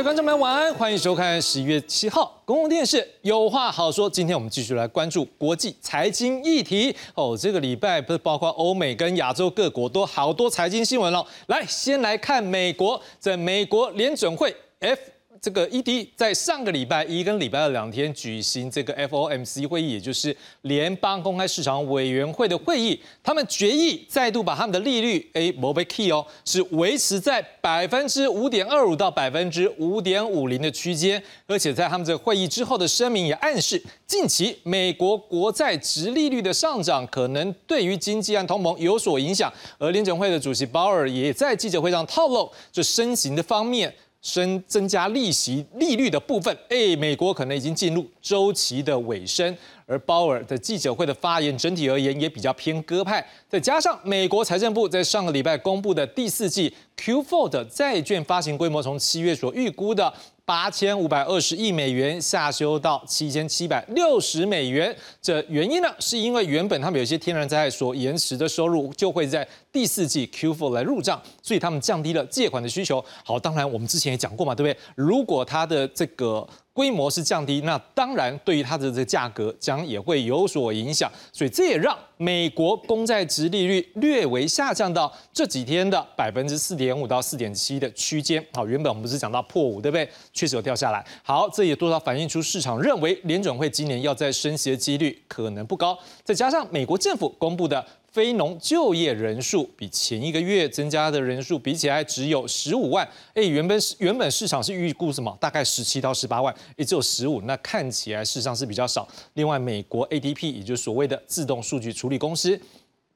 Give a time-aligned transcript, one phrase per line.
[0.00, 4.08] 各位观众们，晚安，欢迎收看十一月七号公共电视有话好说。
[4.08, 7.36] 今天我们继续来关注国际财经议题哦。
[7.38, 11.22] 这个礼拜不是包括欧美跟亚洲各国都好多财经新闻了。
[11.48, 14.98] 来，先来看美国，在美国联准会 F。
[15.40, 43.90] 这个 ED 在上个礼拜一跟礼拜二两天举行这个 FOMC 会议，也就是联邦公开市场委员会的会议，他们决议再度把他们的利率 A 不被 key 哦，是维持在百分之五点二五到百分之五点五零的区间，而且在他们这个会议之后的声明也暗示，近期美国国债值利率的上涨可能对于经济和通膨有所影响，而联准会的主席鲍尔也在记者会上透露，这升息的方面。
[44.22, 49.56] 升增加利息利率的部分，哎，美国可能已经进入周期的尾声。
[49.86, 53.26] 而鲍尔的记者会的发言，整体而言也比较偏鸽派。
[53.48, 60.12] 再加上美国财政部在上个礼拜公布的第四季 Q4 的债券发行规模，从七月所预估的。
[60.50, 64.92] 八千五百二十亿美元下修到七千七百六十美元，
[65.22, 73.04] 这原因呢，是因为原本他们有些天然灾害所延迟的收入就会在第四季 Q4 来入账，所以他们降低了借款的需求。
[73.24, 74.76] 好，当然我们之前也讲过嘛，对不对？
[74.96, 76.44] 如果他的这个
[76.80, 88.42] 规模是降低，那当然对于它的这个价格将也会有所影响，所以这也让美国公债值利率略微下降到这几天的百分之四点五到四点七的区间。
[88.54, 90.08] 好，原本我们不是讲到破五，对不对？
[90.32, 91.04] 确实有掉下来。
[91.22, 97.84] 好，这也多少反映出市场认为联准会今年要在升息的几率可能不高，再加上美国政府公布的。
[98.12, 105.36] 非农就业人数比前一个月增加的人数比起来只有十五万，哎，原本是原本市场是预估什么？
[105.40, 109.06] 大概十七到十八万，也只有十五，那看起来事实上是比较少。
[109.34, 112.60] 另外，美国 ADP 也就是所谓的自动数据处理公司，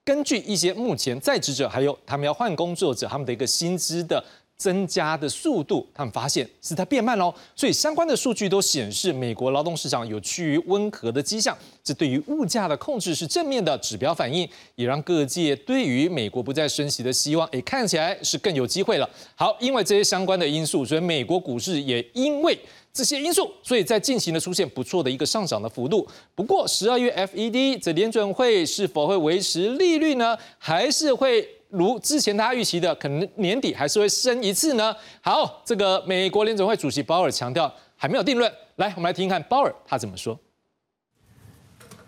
[0.04, 4.24] 根据一些目前在职者还有他们要换工作者他们的一个薪资的。
[4.56, 19.09] 增加的速度，他们发现是在变慢喽，所以相关的数据都显示美国劳动市场有趋于温和的迹象，这对于物价的控制是正面的指标反应，也让各界对于美国不再升息的希望，也看起来是更有机会了。
[19.34, 22.56] 好，因为这些相关的因素，所以美国股市也因为
[22.93, 26.06] 这些因素，所以在进行的出现不错的一个上涨的幅度。
[26.34, 30.38] 不过十二月 FED 这联准会是否会维持利率呢？
[30.59, 31.47] 还是会？
[31.73, 34.95] 如之前大家预期的，可能年底还是会升一次呢。
[35.22, 38.51] 好，这个美国联总会主席鲍尔强调还没有定论。
[38.77, 40.39] 来，我们来听听看鲍尔他怎么说。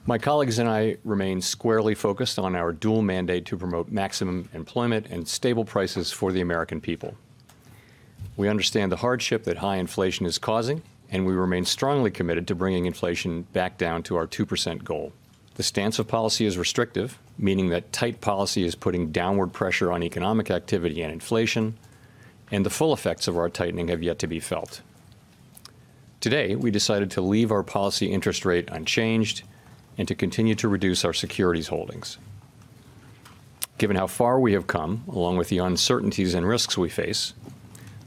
[0.07, 5.03] My colleagues and I remain squarely focused on our dual mandate to promote maximum employment
[5.11, 7.13] and stable prices for the American people.
[8.35, 10.81] We understand the hardship that high inflation is causing,
[11.11, 15.11] and we remain strongly committed to bringing inflation back down to our 2% goal.
[15.56, 20.02] The stance of policy is restrictive, meaning that tight policy is putting downward pressure on
[20.02, 21.78] economic activity and inflation,
[22.50, 24.82] and the full effects of our tightening have yet to be felt.
[26.20, 29.44] Today, we decided to leave our policy interest rate unchanged
[29.96, 32.18] and to continue to reduce our securities holdings.
[33.78, 37.32] Given how far we have come, along with the uncertainties and risks we face,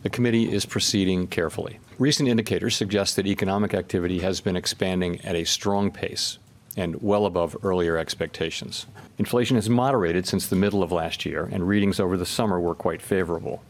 [0.03, 1.79] the committee is proceeding carefully.
[1.97, 6.37] Recent indicators suggest that economic activity has been expanding at a strong pace,
[6.79, 8.85] and well above earlier expectations.
[9.17, 12.73] Inflation has moderated since the middle of last year, and readings over the summer were
[12.73, 13.61] quite favorable.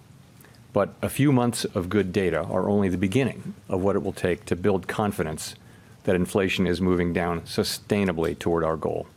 [0.72, 4.14] But a few months of good data are only the beginning of what it will
[4.14, 5.56] take to build confidence
[6.03, 9.08] that inflation is moving down sustainably toward our goal.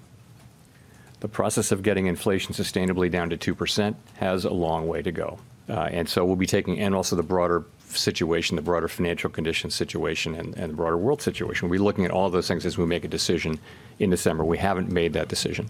[1.21, 5.39] The process of getting inflation sustainably down to 2% has a long way to go.
[5.69, 7.65] Uh, and so we'll be taking, and also the broader
[7.97, 11.69] situation, the broader financial condition situation and, and the broader world situation.
[11.69, 13.59] we're looking at all those things as we make a decision
[13.99, 14.45] in December.
[14.45, 15.67] We haven't made that decision.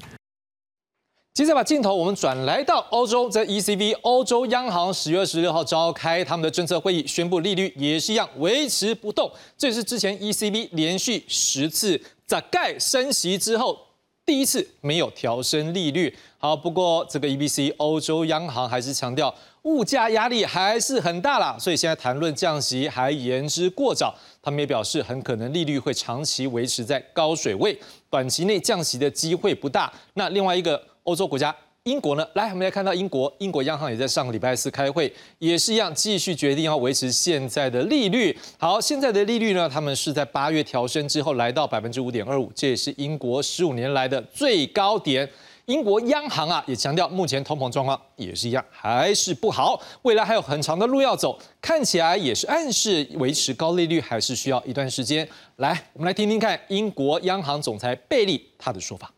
[1.35, 9.33] 接着把镜头我们转来到欧洲，在 ECB 欧洲央行十月二十六号召开他们的政策会议，宣布利率也是一样维持不动。
[9.57, 13.79] 这是之前 ECB 连续十次在盖升息之后
[14.27, 16.15] 第一次没有调升利率。
[16.37, 19.35] 好，不过这个 EBC 欧洲央行还是强调。
[19.63, 24.13] 物价压力还是很大啦，所以现在谈论降息还言之过早。
[24.43, 27.79] 他们也表示，很可能利率会长期维持在高水位，
[28.11, 29.93] 短期内降息的机会不大。
[30.15, 31.55] 那另外一个欧洲国家
[31.85, 32.27] 英国呢？
[32.35, 38.37] 来，我们来看到英国，英国央行也在上个礼拜四开会，也是一样继续决定要维持现在的利率。
[38.59, 45.29] 好，现在的利率呢，他们是在八月调升之后来到百分之五点二五，这也是英国十五年来的最高点。
[45.67, 55.29] 英国央行啊也强调，目前通膨状况也是一样，还是不好，未来还有很长的路要走，看起来也是暗示维持高利率还是需要一段时间。
[55.57, 59.13] 来，我们来听听看英国央行总裁贝利他的说法。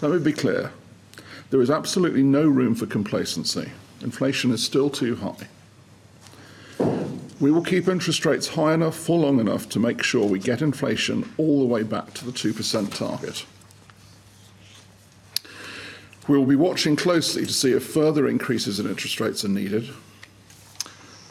[0.00, 0.70] Let me be clear.
[1.50, 3.68] There is absolutely no room for complacency.
[4.02, 5.48] Inflation is still too high.
[7.38, 10.62] We will keep interest rates high enough for long enough to make sure we get
[10.62, 13.44] inflation all the way back to the 2% target.
[16.28, 19.90] We will be watching closely to see if further increases in interest rates are needed.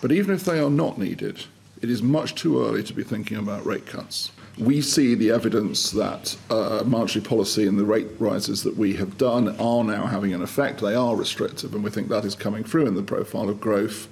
[0.02, 1.46] But even if they are not needed,
[1.82, 4.32] it is much too early to be thinking about rate cuts.
[4.58, 9.18] We see the evidence that uh, monetary policy and the rate rises that we have
[9.18, 10.82] done are now having an effect.
[10.82, 14.08] They are restrictive, and we think that is coming through in the profile of growth.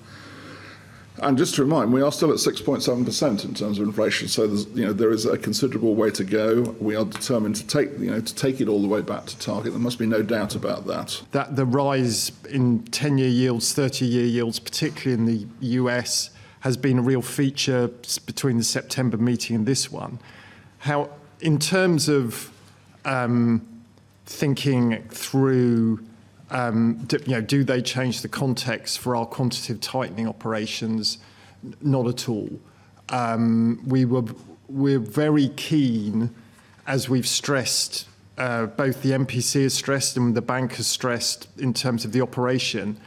[1.21, 4.85] And just to remind, we are still at 6.7% in terms of inflation, so you
[4.85, 6.75] know, there is a considerable way to go.
[6.79, 9.37] We are determined to take, you know, to take it all the way back to
[9.39, 9.73] target.
[9.73, 11.21] There must be no doubt about that.
[11.31, 15.47] That the rise in 10-year yields, 30-year yields, particularly in the
[15.81, 16.29] US,
[16.61, 17.87] has been a real feature
[18.25, 20.19] between the September meeting and this one.
[20.79, 21.09] How,
[21.41, 22.51] in terms of
[23.05, 23.65] um,
[24.25, 26.05] thinking through
[26.49, 31.19] do, you know, do they change the context for our quantitative tightening operations?
[31.81, 32.49] Not at all.
[33.09, 34.25] Um, we were
[34.67, 36.29] we're very keen,
[36.85, 38.07] as we've stressed,
[38.37, 42.21] uh, both the MPC has stressed and the bank has stressed in terms of the
[42.21, 42.97] operation,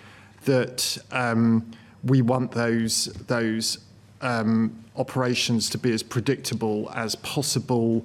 [0.45, 1.71] that um,
[2.05, 3.79] we want those those
[4.21, 8.05] um, operations to be as predictable as possible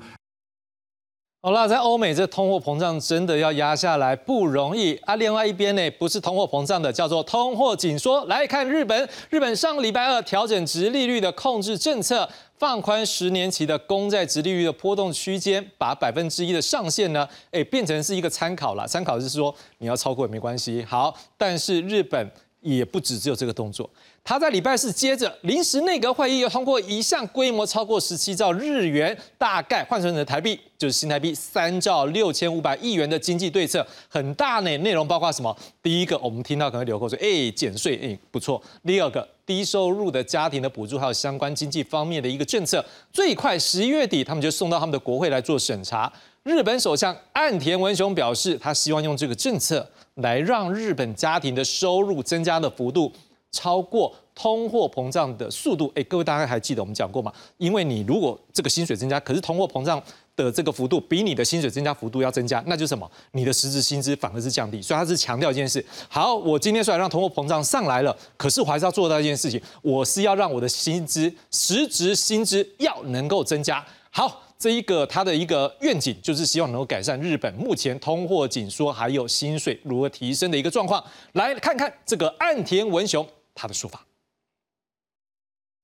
[1.48, 5.16] 好了，在欧美，这通货膨胀真的要压下来不容易啊。
[5.16, 8.26] 另外一边呢，不是通货膨胀的，叫做通货紧缩。
[8.26, 12.28] 来看日本，日本上个礼拜二调整直利率的控制政策，
[12.58, 18.86] 放宽十年期的公债直利率的波动区间，把百分之一的上限呢，哎，变成是一个参考了。
[18.86, 20.84] 参考是说你要超过也没关系。
[20.86, 22.30] 好，但是日本
[22.62, 23.90] 也不止只有这个动作。
[24.24, 34.78] 他在礼拜四接着临时内阁会议又通过一项规模超过十七兆日元，大概换成的台币就是新台币三兆六千五百亿元的经济对策，很大呢。
[34.80, 35.56] 内容包括什么？
[35.82, 38.62] 第一个，我们听到可能流口水，哎，减税，哎，不错。
[38.86, 42.84] 第二个，低收入的家庭的补助，还有相关经济方面的一个政策，
[43.14, 46.12] 最快十一月底他们就送到他们的国会来做审查。
[46.44, 53.12] 日本首相岸田文雄表示，他希望用这个政策来让日本家庭的收入增加的幅度。
[53.50, 57.32] 超过通货膨胀的速度，哎，各位大家还记得我们讲过吗？
[57.58, 60.04] 因为你如果这个薪水增加，可是通货膨胀
[60.36, 63.10] 的这个幅度比你的薪水增加幅度要增加，那就是什么？
[63.32, 64.82] 你的实质薪资反而是降低。
[64.82, 73.84] 所以他是强调一件事：好，我今天虽然让通货膨胀上来了，可是我还是要做到一件事情，我是要让我的薪资实质薪资要能够增加。
[74.12, 81.03] 好，这一个他的一个愿景就是希望能够改善日本目前通货紧缩还有薪水如何提升的一个状况。
[81.33, 83.27] 来看看这个岸田文雄。
[83.55, 84.07] 他的说法。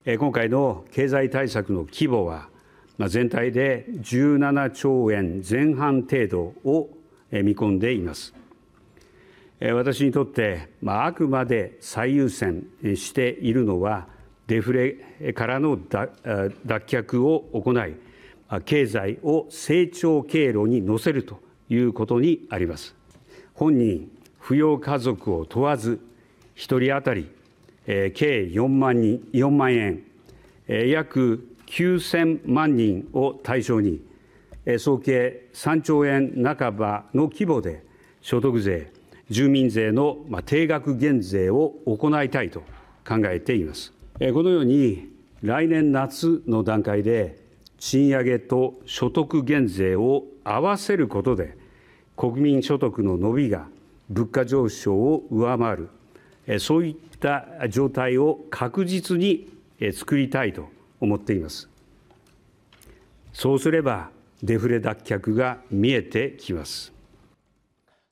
[0.04, 2.48] 今回の経済対策の規模は、
[3.08, 6.88] 全体で17兆円前半程度を
[7.30, 8.32] 見込んでいます。
[9.60, 12.64] 私にとって、あくまで最優先
[12.94, 14.06] しているのは、
[14.46, 16.08] デフレからの脱
[16.86, 17.94] 却を行い、
[18.61, 21.39] 経済を成長経路に乗せると
[21.69, 22.95] いうことにあります。
[23.53, 24.09] 本人、
[24.41, 25.99] 扶養家族を問わず、
[26.55, 27.29] 1人当たり
[27.85, 30.03] 計4万人4万円、
[30.67, 34.01] 約9000万人を対象に、
[34.77, 37.83] 総計3兆円半ばの規模で
[38.21, 38.91] 所得税、
[39.29, 42.61] 住民税の定額減税を行いたいと
[43.07, 43.93] 考えています。
[44.19, 45.09] このように
[45.41, 47.42] 来年夏の段階で
[47.85, 51.57] 賃上げと所得減税を合わせることで
[52.15, 53.67] 国民所得の伸びが
[54.09, 55.77] 物価上昇を上回
[56.47, 59.49] るそういった状態を確実に
[59.91, 60.69] 作りたいと
[61.01, 61.67] 思っています。
[63.33, 64.11] そうすれば
[64.41, 66.93] デフレ脱却が見えてきます。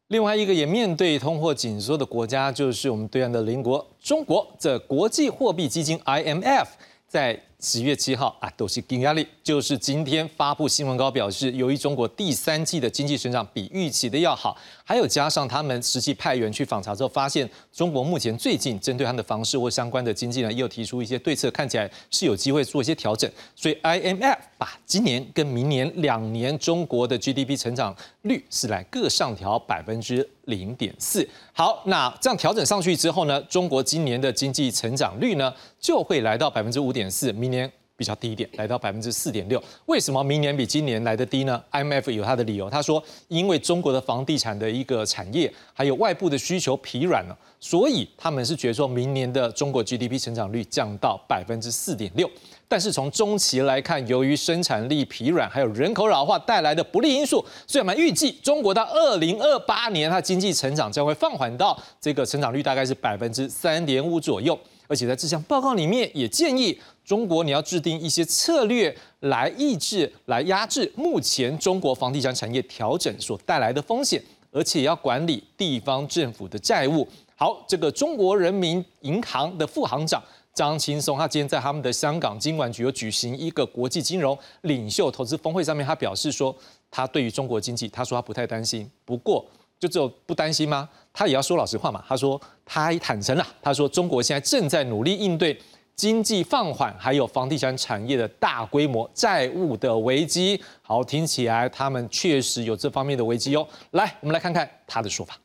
[0.09, 4.53] 另外一个也面对通货紧缩的国家，就是我们对岸的邻国中国。
[4.59, 6.67] 这国际货币基金 IMF
[7.07, 23.29] 在十月七号啊，都是金压力，就是今天发布新闻稿表示，由于中国第三季的经济成长比预期的要好，还有加上他们实际派员去访查之后，发现中国目前最近针对他们的房市或相关的经济呢，又提出一些对策，看起来是有机会做一些调整。
[23.55, 31.27] 所以 IMF 把今年跟明年两年中国的 GDP 成长率是来各上调百分之零点四。
[31.53, 37.31] 好，那这样调整上去之后呢，中国今年的经济成长率呢，就会来到百分之五点四。
[37.33, 39.61] 明年比较低一点，来到百分之四点六。
[39.85, 52.27] 为什么明年比今年来的低呢？IMF 有它的理由，他说，因为中国的房地产的一个产业，还有外部的需求疲软了，所以他们是觉得说明年的中国 GDP 成长率降到百分之四点六。
[52.71, 64.57] 但是从中期来看，由于生产力疲软，还有人口老化带来的不利因素，所以我们预计中国到二零二八年，它经济成长将会放缓到这个成长率大概是百分之三点五左右。
[64.87, 77.05] 而且在这项报告里面也建议中国你要制定一些策略来抑制、来压制目前中国房地产产业调整所带来的风险，而且要管理地方政府的债务。
[77.35, 86.55] 好，这个中国人民银行的副行长张青松，他今天在他们的香港金管局有举行一个国际金融领袖投资峰会上面，他表示说，
[86.89, 89.45] 他对于中国经济，他说他不太担心，不过。
[89.79, 90.87] 就只有不担心吗？
[91.11, 92.05] 他也要说老实话嘛。
[92.07, 95.59] 他说他坦诚了，他说中国现在正在努力应对
[95.95, 100.61] 经济放缓，还有房地产产业的大规模债务的危机。
[100.83, 103.67] 好，听起来他们确实有这方面的危机哦。
[103.89, 105.35] 来，我们来看看他的说法。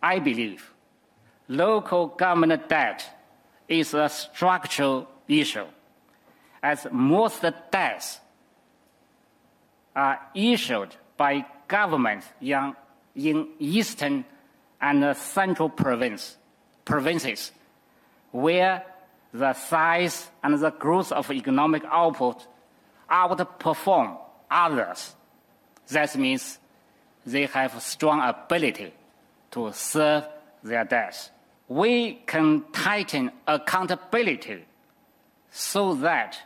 [0.00, 0.58] I believe
[1.48, 2.98] local government debt
[3.68, 5.66] is a structural issue,
[6.62, 8.20] as most debts
[9.94, 12.74] are issued by governments in,
[13.14, 14.24] in eastern
[14.80, 16.36] and central province,
[16.84, 17.52] provinces,
[18.32, 18.84] where
[19.32, 22.46] the size and the growth of economic output
[23.10, 24.16] outperform
[24.50, 25.14] others.
[25.88, 26.58] That means
[27.26, 28.92] they have strong ability
[29.52, 30.26] to serve
[30.62, 31.30] their debts.
[31.74, 34.64] We can tighten accountability
[35.50, 36.38] so that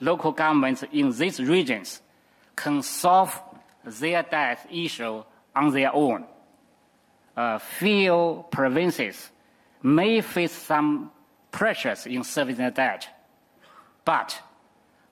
[0.00, 2.02] local governments in these regions
[2.56, 3.40] can solve
[3.84, 5.22] their debt issue
[5.54, 6.24] on their own.
[7.36, 9.30] A few provinces
[9.84, 11.12] may face some
[11.52, 13.08] pressures in servicing their debt,
[14.04, 14.36] but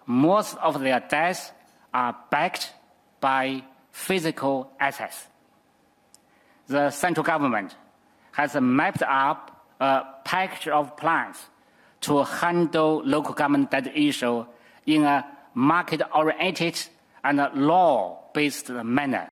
[0.04, 1.52] most of their debts
[1.94, 2.72] are backed
[3.20, 3.62] by
[3.92, 5.28] physical assets.
[6.66, 7.76] The central government
[8.32, 9.50] has mapped up
[9.80, 11.37] a package of plans
[12.00, 14.44] to handle local government debt issue
[14.84, 16.76] in a market-oriented
[17.22, 19.26] and law-based manner.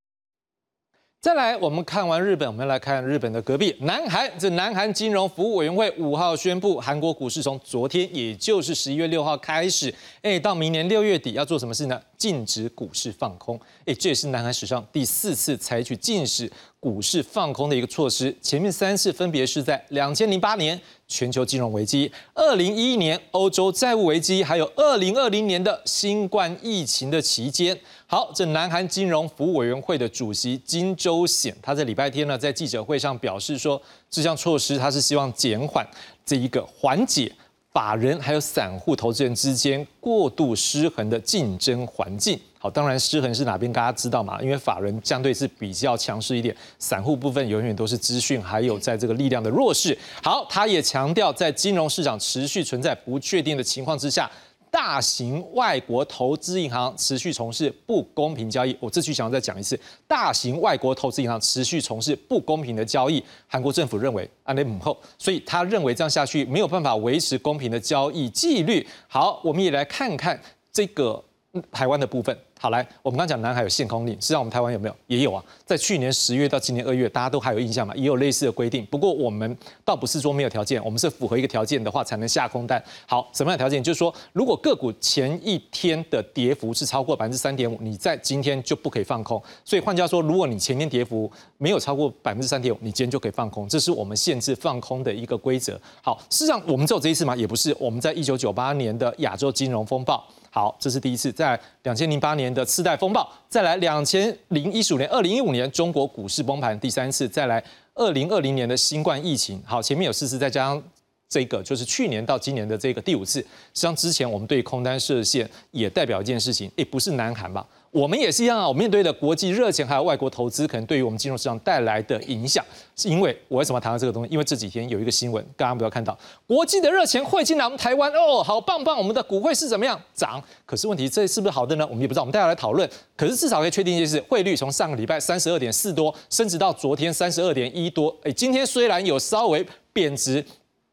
[1.20, 4.30] 再来，我们看完日本，我们来看日本的隔壁南韩。
[4.38, 12.00] 这南韩金融服务委员会五号宣布，韩国股市从昨天，也就是十一月六号开始，哎，到明年六月底要做什么事呢？
[12.16, 13.60] 禁止股市放空。
[13.84, 16.50] 哎，这也是南韩史上第四次采取禁止
[16.80, 18.34] 股市放空的一个措施。
[18.40, 27.78] 前面三次分别是在两千零八年全球金融危机、二零一一年欧洲债务危机，还有二零二零年的新冠疫情的期间。
[28.06, 35.86] 好，这南韩金融服务委员会的主席金周显，他在礼拜天呢，在记者会上表示说，这项措施他是希望减缓
[36.24, 37.30] 这一个缓解
[37.72, 42.38] 法人还有散户投资人之间过度失衡的竞争环境。
[42.70, 44.40] 当然失衡是哪边，大家知道嘛？
[44.42, 49.96] 因为法人相对是比较强势一点，散户部分永远都是资讯还有在这个力量的弱势。
[50.22, 54.30] 好，他也强调，在金融市场持续存在不确定的情况之下。
[54.70, 63.24] 大型外国投资银行持续从事不公平交易，我这句想要再讲一次：大型外国投资银行持续从事不公平的交易。
[63.46, 68.86] 韩国政府认为安内姆后，所以他认为这样下去没有办法维持公平的交易纪律。
[69.06, 70.38] 好，我们也来看看
[70.70, 71.24] 这个
[71.72, 72.38] 台湾的部分。
[72.60, 74.96] 好，来，我们刚讲南海有限空令，实际上我们台湾有没有？
[75.06, 77.94] 也有啊，在去年十月到今年二月，大家都还有印象嘛？
[77.94, 78.84] 也有类似的规定。
[78.86, 82.82] 不过我们倒不是说没有条件，我们是符合一个条件的话才能下空单。
[83.06, 83.80] 好，什么样的条件？
[83.80, 89.40] 就是说，如果个股前一天的跌幅是超过百分之三点五，你在今天就不可以放空。
[89.64, 93.68] 所以换句话说，如果你前天跌幅没有超过百分之三点五，你今天就可以放空。
[93.68, 95.80] 这是我们限制放空的一个规则。
[96.02, 97.36] 好，事实上我们只有这一次吗？
[97.36, 100.26] 也不是，我们在一九九八年的亚洲金融风暴。
[100.50, 107.62] 好，这是第一次，在两千零八年的次贷风暴，再来两千零一十五年、二零一五年中国股市崩盘，第三次，再来
[107.94, 109.62] 二零二零年的新冠疫情。
[109.64, 110.82] 好，前面有四次，再加上
[111.28, 113.40] 这个，就是去年到今年的这个第五次。
[113.40, 117.66] 实际上之前我们对空单设限，也代表一件事情，诶，不是南韩吧？
[117.98, 122.64] 我们也是一样啊，我面对的国际热钱还有外国投资，可能对于我们金融市场带来的影响，
[122.94, 124.30] 是因为我为什么谈到这个东西？
[124.30, 130.40] 因为这几天有一个新闻，刚刚不要看到，国际的热钱汇进来我们台湾，哦，好棒棒，我们的股汇是怎么样涨？
[130.64, 131.84] 可是问题这是不是好的呢？
[131.88, 132.88] 我们也不知道，我们大家来讨论。
[133.16, 140.44] 可是至少可以确定一件事，汇率从上个礼拜三十二点四多升值到昨天三十二点一多，哎，今天虽然有稍微贬值。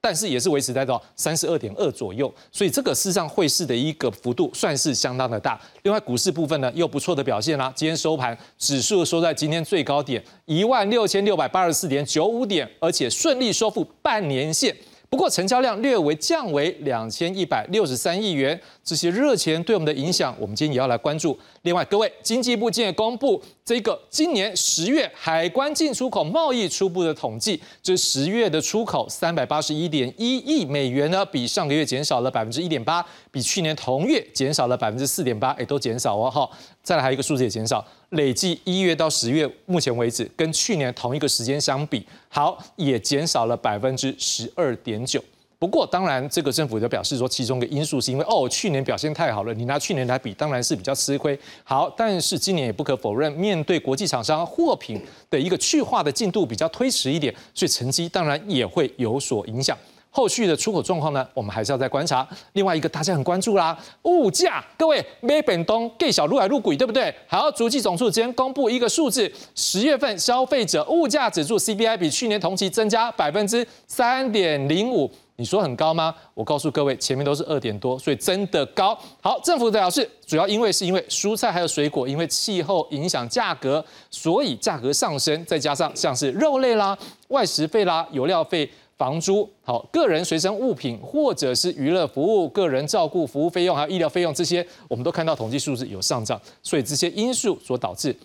[0.06, 5.60] 但是也是维持在到三十二点二左右，所以这个事实上汇市的一个幅度算是相当的大。
[5.82, 7.74] 另外股市部分呢，又不错的表现啦。
[7.76, 14.78] 今天收盘指数收在今天最高点一万六千六百八十四点九五点，而且顺利收复半年线。
[15.16, 21.40] 不过成交量略微降为两千一百六十三亿元，这些热钱对我们的影响，我们今天也要来关注。
[21.62, 36.50] 另外，各位，经济部今天公布这个今年十月海关进出口贸易初步的统计，这十月的出口三百八十一点一亿美元呢，比上个月减少了百分之一点八，比去年同月减少了百分之四点八，哎，都减少哦，哈。
[36.86, 45.20] 再来还有一个数字也减少，累计一月到十月，目前为止跟去年同一个时间相比，好也减少了百分之十二点九。
[45.58, 51.38] 不过，当然这个政府就表示说，其中一个因素是因为哦，去年表现太好了，你拿去年来比，当然是比较吃亏。
[51.64, 55.02] 好，但是今年也不可否认，面对国际厂商货品
[55.32, 59.76] 的一个去化的进度比较推迟一点，所以成绩当然也会有所影响。
[60.16, 62.26] 后续的出口状况呢，我们还是要再观察。
[62.54, 67.14] 另外一个大家很关注啦，物价，各位买本东给小路来入轨，对不对？
[67.28, 76.16] 好，足迹总数今天公布一个数字，十月份消费者物价指数 CPI 比去年同期增加百分之三点零五，你说很高吗？
[76.34, 78.98] 我告诉各位，前面都是二点多，所以真的高。
[79.20, 88.72] 好，政府的表示，主要因为是因为蔬菜还有水果，因为气候影响价格，所以价格上升，再加上像是肉类啦、外食费啦、油料费。
[88.98, 98.16] 房租好，个人随身物品或者是娱乐服务、个人照顾服务费用，还有医疗费用这些，我们都看到统计数字有上涨，所以这些因素所导致。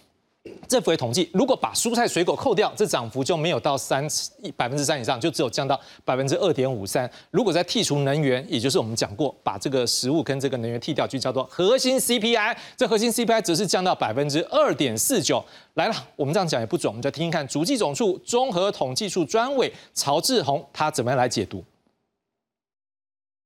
[0.69, 4.07] 政府也统计，如果把蔬菜水果扣掉，这涨幅就没有到三
[4.57, 7.11] 百分之三以上，就只有降到百分之二点五三。
[7.31, 12.57] 如果再剔除能源，也就是我们讲过，把这个食物跟这个能源剔掉，就叫做核心 CPI。
[12.75, 15.45] 这核心 CPI 只是降到百分之二点四九。
[15.75, 21.63] 来了，我们这样讲也不准，我们再听听看，主计总处综合统计处专委曹志宏他怎么样来解读。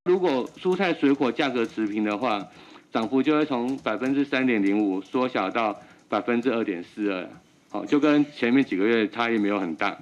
[0.04, 2.46] 如果蔬菜水果价格持平的话，
[2.92, 5.76] 涨幅就会从百分之三点零五缩小到。
[6.08, 7.28] 百分之二点四二，
[7.70, 9.96] 好，就跟前面几个月差异没有很大，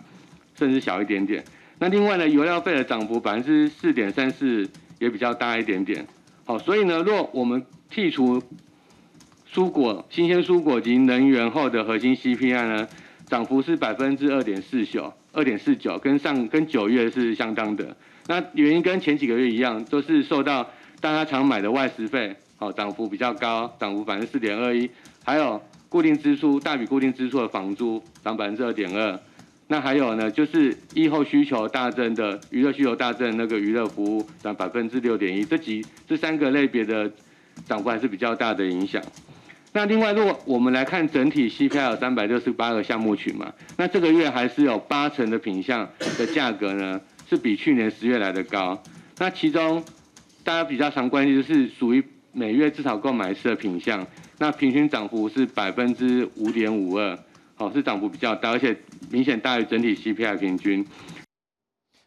[0.55, 1.43] 甚至小一点点。
[1.79, 4.69] 那另外呢，油料费的涨幅百分之四点三四
[4.99, 6.07] 也比较大一点点，
[6.45, 8.43] 好，所以呢，若我们剔除
[9.53, 12.89] 蔬果、新鲜蔬果及能源后的核心 CPI 呢，
[13.27, 17.97] 涨幅是百分之二点四九，二点四九，跟上跟九月是相当的。
[18.27, 24.89] 那原因跟前几个月一样，都是受到大家常买的外食费，好，涨幅比较高，涨幅百分之四点二一，
[25.25, 25.61] 还有。
[25.93, 29.21] 固定支出大笔固定支出的房租涨百分之二点二，
[29.67, 37.13] 那还有呢，就是疫后需求大增的娱乐需求大增，那个娱乐服务涨百分之六点一，这几这三个类别的
[37.69, 39.03] 涨幅还是比较大的影响。
[39.75, 48.83] 那另外，如果我们来看整体 CPI 有三百六十八个项目群嘛，那这个月还是有八成的品项的价格呢是比去年十月来的高。
[49.19, 49.85] 那其中
[50.43, 52.03] 大家比较常关心就是属于
[52.33, 54.07] 每月至少购买一次的品项。
[54.43, 57.17] 那平均涨幅是百分之五点五二，
[57.55, 58.77] 好，是涨幅比较大，而且
[59.09, 60.85] 明显大于整体 CPI 平均。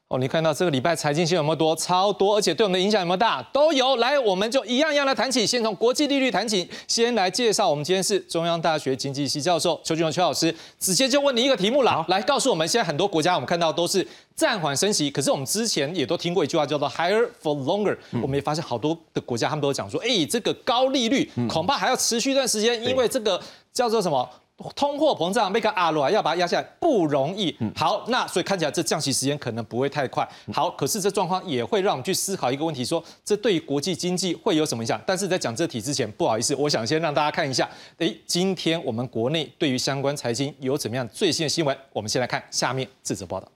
[0.08, 1.76] 哦，你看到这个礼拜财经新闻有没有多？
[1.76, 3.42] 超多，而且对我们的影响有没有大？
[3.52, 3.96] 都有。
[3.96, 6.70] 来，我们就一样一样来谈起，先从国际利率谈起。
[6.88, 23.42] 先来介绍，我们今天是中央大学经济系教授邱俊荣邱老师，直接就问你一个题目了，来告诉我们，现在很多国家我们看到都是暂缓升息，可是我们之前也都听过一句话叫做 higher for longer，我们也发现好多的国家他们都讲说，哎，这个高利率恐怕还要持续一段时间，因为这个
[23.74, 24.30] 叫做什么？
[24.76, 27.56] 通货膨胀，被个阿罗要把它压下来不容易。
[27.76, 30.28] 好，那所以看起来这降息时间可能不会太快。
[30.54, 35.00] 好，可是这状况也会让我们去思考一个问题：说这对于国际经济会有什么影响？
[35.06, 41.78] 但是在讲这题之前，不好意思，我想先让大家看一下，诶，今天我们国内对于相关财经有怎么样最新的新闻？
[41.92, 43.48] 我们先来看下面这则报道。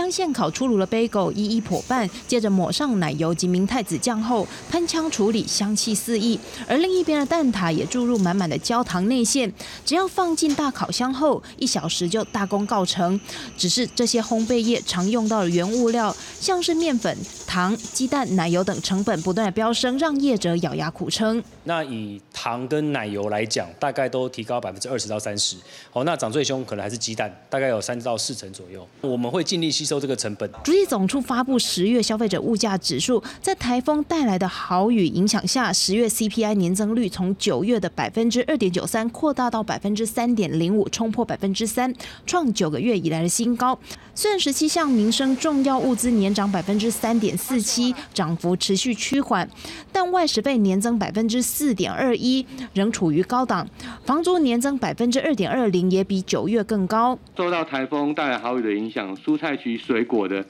[0.00, 6.40] 将现烤出炉的贝狗一一破半，接着抹上奶油及明太子酱后喷枪处理，香气四溢。
[6.66, 9.52] 而另一边的蛋挞也注入满满的焦糖内馅，
[9.84, 13.20] 只要放进大烤箱后，一小时就大功告成。
[13.58, 17.14] 只是这些烘焙业常用到的原物料，像是面粉、
[17.46, 21.42] 糖、鸡蛋、奶油等成本不断的飙升，让业者咬牙苦撑。
[21.64, 25.56] 那以糖跟奶油来讲，大概都提高百分之二十到三十。
[25.92, 28.88] 哦，那涨最凶可能还是鸡蛋，大概有三到四成左右。
[29.02, 29.70] 我们会尽力。
[29.70, 30.48] 吸收这个成本。
[30.62, 41.92] 主计总处发布十月消费者物价指数，在台风带来的豪雨影响下，十月 CPI 年增率从九月的百分之二点九三扩大到百分之三点零五，冲破百分之三，
[42.24, 43.76] 创九个月以来的新高。
[44.14, 49.48] 虽然十七项民生重要物资年涨百分之三点四七，涨幅持续趋缓，
[49.90, 53.66] 但外食费年增百分之四点二一，仍处于高档。
[54.04, 57.18] 房租年增百分之二点二零，也比九月更高。
[57.36, 59.69] 受到台风带来豪雨的影响，蔬菜区。
[59.76, 60.44] 水果的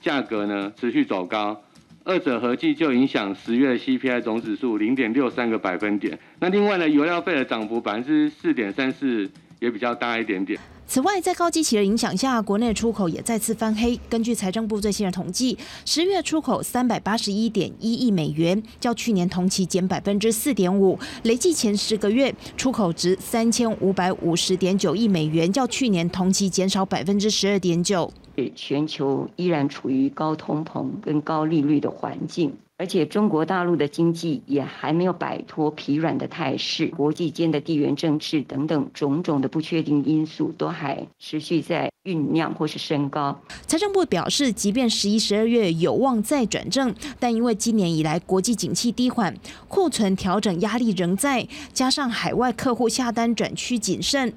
[0.00, 1.60] 价格呢持续走高，
[2.04, 6.18] 二者合计就影响十月 CPI 总指数零点六三个百分点。
[6.40, 9.30] 那另外呢，油料费的涨幅百分之四点三四
[9.60, 10.58] 也比较大一点点。
[10.84, 13.98] 此外，在高基期的影响下，国内出口也再次翻黑。
[14.10, 15.56] 根据财政部最新的统计，
[15.86, 20.98] 十月出口三百八十一点一亿美元，较去年同期减百分之四点五。
[21.22, 28.12] 累计前十个月出口值三千五百五十点九亿美元，较去年同期减少百分之十二点九。
[28.54, 32.52] 全球依然处于高通膨跟高利率的环境。
[32.78, 43.40] 而且中国大陆的经济也还没有摆脱疲软的态势，国际间的地缘政治等等种种的不确定因素都还持续在酝酿或是升高。
[43.68, 49.32] 财政部表示，即便十一、十二月有望再转正，但因为今年以来国际景气低缓，
[49.68, 54.32] 库存调整压力仍在，加上海外客户下单转趋谨慎，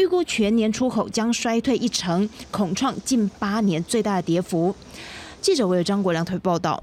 [0.00, 4.74] 预估全年出口将衰退一成，恐创近八年最大的跌幅。
[5.42, 6.82] 记者为张国良推报道。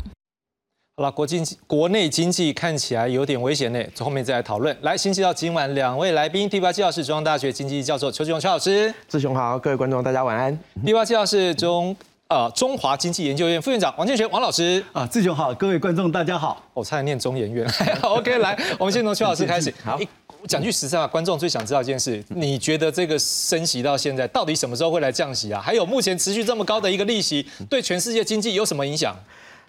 [0.98, 4.76] 好了，国经国内经济看起来有点危险呢，后面再来讨论。
[4.82, 10.56] 来，先介绍今晚两位来宾，第八教是中央大学经济教授邱志雄邱老师，志雄好，各位观众大家晚安。
[10.86, 11.96] 第八教是中
[12.28, 16.64] 呃中华经济研究院副院长王建学王老师啊，志雄好，各位观众大家好。
[16.76, 17.68] 我差点念中研院，
[18.04, 19.74] OK，来，我们先从邱老师开始。
[19.84, 20.00] 好，
[20.46, 25.62] 讲句实在话，观众最想知道一件事，你觉得这个升息到现在，到底什么时候会来降息啊？
[25.62, 29.16] 还有目前持续这么高的一个利息，对全世界经济有什么影响？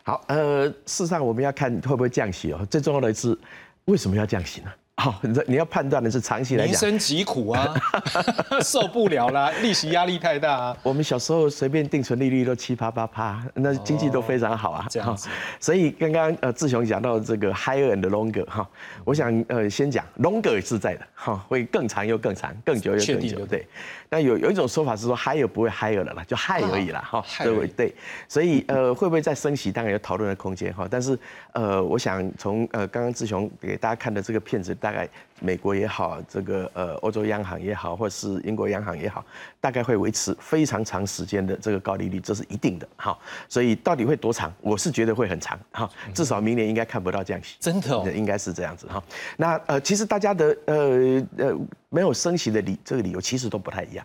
[0.05, 2.67] 好，呃，事实上我们要看会不会降息哦。
[2.71, 3.39] 最重要的是，
[3.85, 4.71] 为什么要降息呢？
[5.01, 7.73] 好，你你要判断的是长期来讲，民生疾苦啊，
[8.65, 10.77] 受不了啦，利息压力太大啊。
[10.83, 14.85] 我们小时候随便定存利率都七八八趴，那经济都非常好啊。
[14.91, 15.29] 这样子，
[15.61, 18.69] 所以刚刚呃志雄讲到这个 higher and longer 哈，
[19.05, 23.47] 我想呃先讲 longer 是在的哈，会更长又更长，更久又更久。
[23.47, 23.65] 对，
[24.11, 27.25] 那有有一种说法是说 higher 不会 higher 了啦，就 high 而已啦哈。
[27.45, 27.95] 对对，
[28.27, 30.89] 所以呃会不会再升息，当然有讨论的空间哈。
[30.91, 31.17] 但是
[31.53, 34.75] 呃我想从呃刚刚志雄给大家看的这个片子。
[34.88, 35.09] 大概
[35.41, 39.25] 美国也好，这个呃欧洲央行也好，或是英国央行也好，
[39.61, 43.17] 大概会维持非常长时间的这个高利率，这是一定的哈。
[43.49, 47.57] 所以到底会多长，我是觉得会很长哈，至少明年应该看不到降息。
[47.61, 49.03] 真的哦，应该是这样子哈。
[49.37, 54.05] 那呃，其实大家的呃呃没有升息的理这个理由其实都不太一样。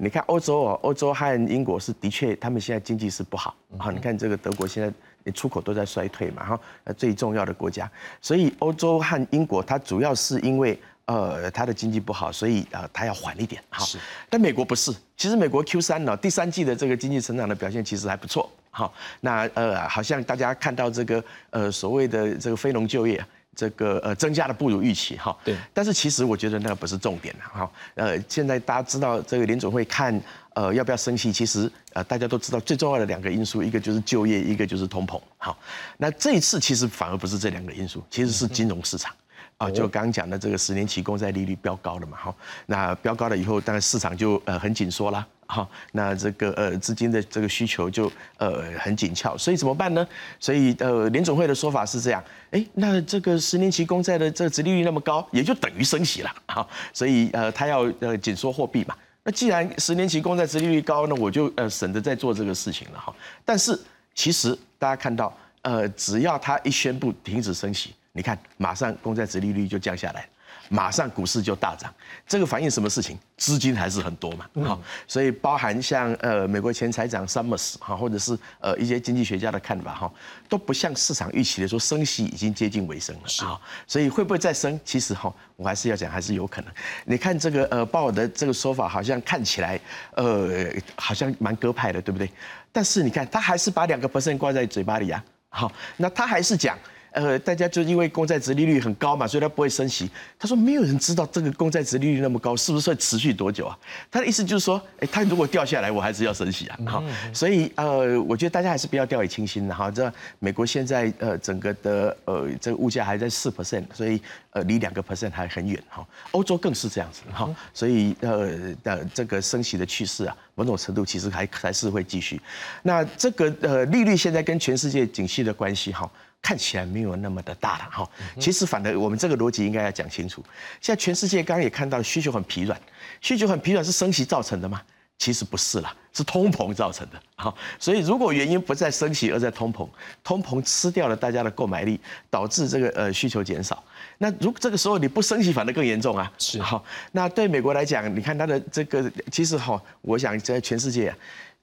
[0.00, 4.92] 你看欧洲哦，欧洲和英国是的确他们现在经济是不好好，你看这个德国现在。
[5.24, 13.86] 你出口都在衰退嘛，哈，呃，最重要的国家，所以欧洲和英国它主要是因为呃它的经济不好，所以呃它要缓一点，哈。
[14.28, 23.24] 但美国不是，其实美国 Q 三呢，第三季的这个经济成长的表现其实还不错，好，那呃好像大家看到这个呃所谓的这个非农就业。
[23.54, 30.18] 这个呃增加的不如预期哈，对，但是其实我觉得那个不是重点哈，呃，现在大家知道这个联总会看
[30.54, 35.58] 呃要不要升息，其实呃大家都知道最重要的两个因素，一个就是就业，一个就是通膨，好，
[35.98, 39.14] 那这一次其实反而不是这两个因素，其实是金融市场。
[39.58, 42.34] 啊，就刚刚讲的这个十年期公债利率飙高了嘛，哈，
[42.66, 50.04] 那飙高了以后，当然市场就呃很紧缩啦，哈，那这个呃资金的这个需求就呃很紧俏，所以怎么办呢？
[50.40, 63.78] 所以呃联总会的说法是这样，哎，那这个十年期公债的这个殖利率那么高，也就等于升息了，哈，所以呃他要呃紧缩货币嘛，那既然十年期公债殖利率高，那我就呃省得再做这个事情了，哈，但是
[64.14, 65.32] 其实大家看到，
[65.62, 67.94] 呃只要他一宣布停止升息。
[68.14, 70.28] 你看，马上公债殖利率就降下来，
[70.68, 71.92] 马上股市就大涨，
[72.26, 73.18] 这个反映什么事情？
[73.36, 80.12] 资金还是很多嘛，好，所以包含像呃美国前财长 Summers 哈，或者是呃一些经济学家的看法哈，
[80.48, 84.78] 都不像市场预期的说升息已经接近尾声了啊，所以会不会再升？
[84.84, 86.72] 其实哈，我还是要讲还是有可能。
[87.04, 89.78] 你看这个呃鲍尔的这个说法，好像看起来
[90.14, 92.30] 呃好像蛮鸽派的，对不对？
[92.70, 96.78] 但是你看他还是把两个 percent 挂在嘴巴里啊，好，那他还是讲。
[97.12, 100.10] 呃，大家就因为公债值利率很高嘛，所以它不会升息。
[100.38, 103.78] 他说没有人知道这个公债值利率那么高是不是会持续多久啊？
[104.10, 106.78] 他的意思就是说，哎，它如果掉下来，我还是要升息啊。
[106.86, 109.90] 好，所以呃，我觉得大家还是不要掉以轻心的哈。
[109.90, 114.20] 这美国现在呃整个的呃这个物价还在四 percent，所以
[114.50, 116.06] 呃离两个 percent 还很远哈。
[116.30, 122.40] 欧洲更是这样子哈，所以呃的这个升息的趋势啊，某种程度其实还还是会继续。
[122.82, 126.10] 那这个呃利率现在跟全世界景气的关系哈。
[126.42, 130.44] 看起来没有那么的大了哈，其实反而我们这个逻辑应该要讲清楚。
[130.80, 132.78] 现在全世界刚刚也看到需求很疲软，
[133.20, 134.82] 需求很疲软是升息造成的吗？
[135.18, 137.22] 其实不是啦，是通膨造成的。
[137.36, 139.88] 好，所以如果原因不在升息而在通膨，
[140.24, 143.80] 通膨吃掉了大家的购买力，导致这个呃需求减少。
[144.18, 146.32] 那如果这个时候你不升息，反而更严重啊。
[146.38, 151.14] 是好，那对美国来讲，你看它的这个其实哈，我想在全世界。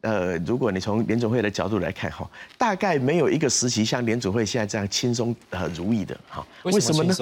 [0.02, 6.46] 呃，如果你从联总会的角度来看哈，大概没有一个时期像联总会现在这样轻松呃如意的哈。
[6.64, 7.14] 为什么呢？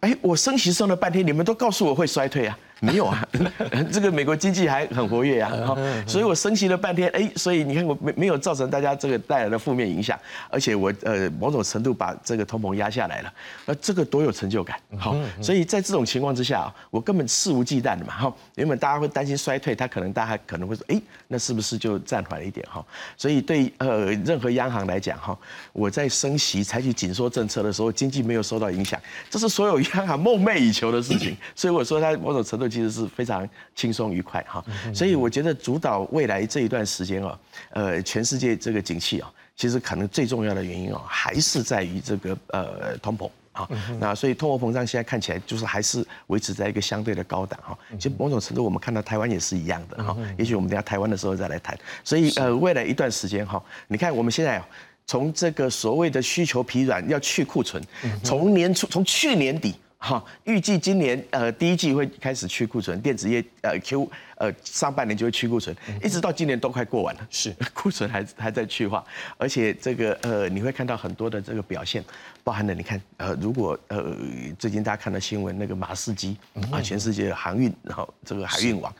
[0.00, 3.28] 哎，我升息升了半天，你们都告诉我会衰退啊，没有啊，
[3.92, 13.32] 这个美国经济还很活跃啊，哈，所以我升息了半天，哎，所以你看我没没有造成大家这个带来的负面影响，而且我呃某种程度把这个通膨压下来了，
[13.66, 22.82] 那这个多有成就感，好，所以在这种情况之下，我根本肆无忌惮的嘛，哈，原本大家会担心衰退，他可能大家可能会说，哎，那是不是就暂缓了一点哈？
[23.18, 25.38] 所以对呃任何央行来讲哈，
[25.74, 32.69] 我在升息采取紧缩政策的时候，经济没有受到影响，这是所有央行梦寐以求的事情，所以我说他某种程度。
[32.70, 37.38] 其实是非常轻松愉快哈，所以我觉得主导未来这一段时间啊，
[37.70, 43.68] 呃，全世界这个景气啊，其实可能最重要的原因哦，还是在于这个呃通膨啊。
[43.98, 47.76] 那所以通货膨胀现在看起来就是还是维持在一个相对的高档哈。
[47.98, 50.16] 其实某种程度我们看到台湾也是一样的哈。
[50.38, 51.78] 也许我们等下台湾的时候再来谈。
[52.04, 54.62] 所以呃，未来一段时间哈，你看我们现在
[55.06, 57.82] 从这个所谓的需求疲软要去库存，
[58.22, 59.74] 从年初从去年底。
[60.02, 69.04] 哈，预计今年呃第一季会开始去库存，电子业呃 Q 呃上半年就会去库存，一直到今年都快过完了，是库存还还在去化，
[69.36, 72.02] 而且这个呃你会看到很多的这个表现，
[72.42, 74.16] 包含了你看呃如果呃
[74.58, 76.34] 最近大家看到新闻那个马士基
[76.72, 78.90] 啊，全世界航运然后这个海运网，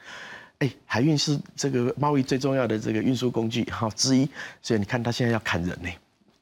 [0.58, 4.28] 哎海运是这个贸易最重要的这个运输工具哈之一，
[4.60, 5.88] 所以你看他现在要砍人呢。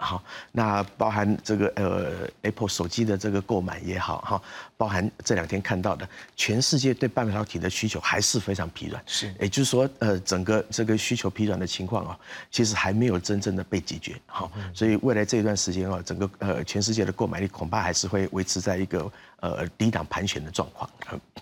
[0.01, 4.43] 好，那包含这个呃，Apple 手机的这个购买也好哈，
[4.77, 20.89] 包含这两天看到的，全世界对半导体的需求还是非常疲软，是，也就是说，呃，整个这个需求疲软的情况啊，其实还没有真正的被解决，好，所以未来这一段时间啊，整个呃全世界的购买力恐怕还是会维持在一个呃低档盘旋的状况，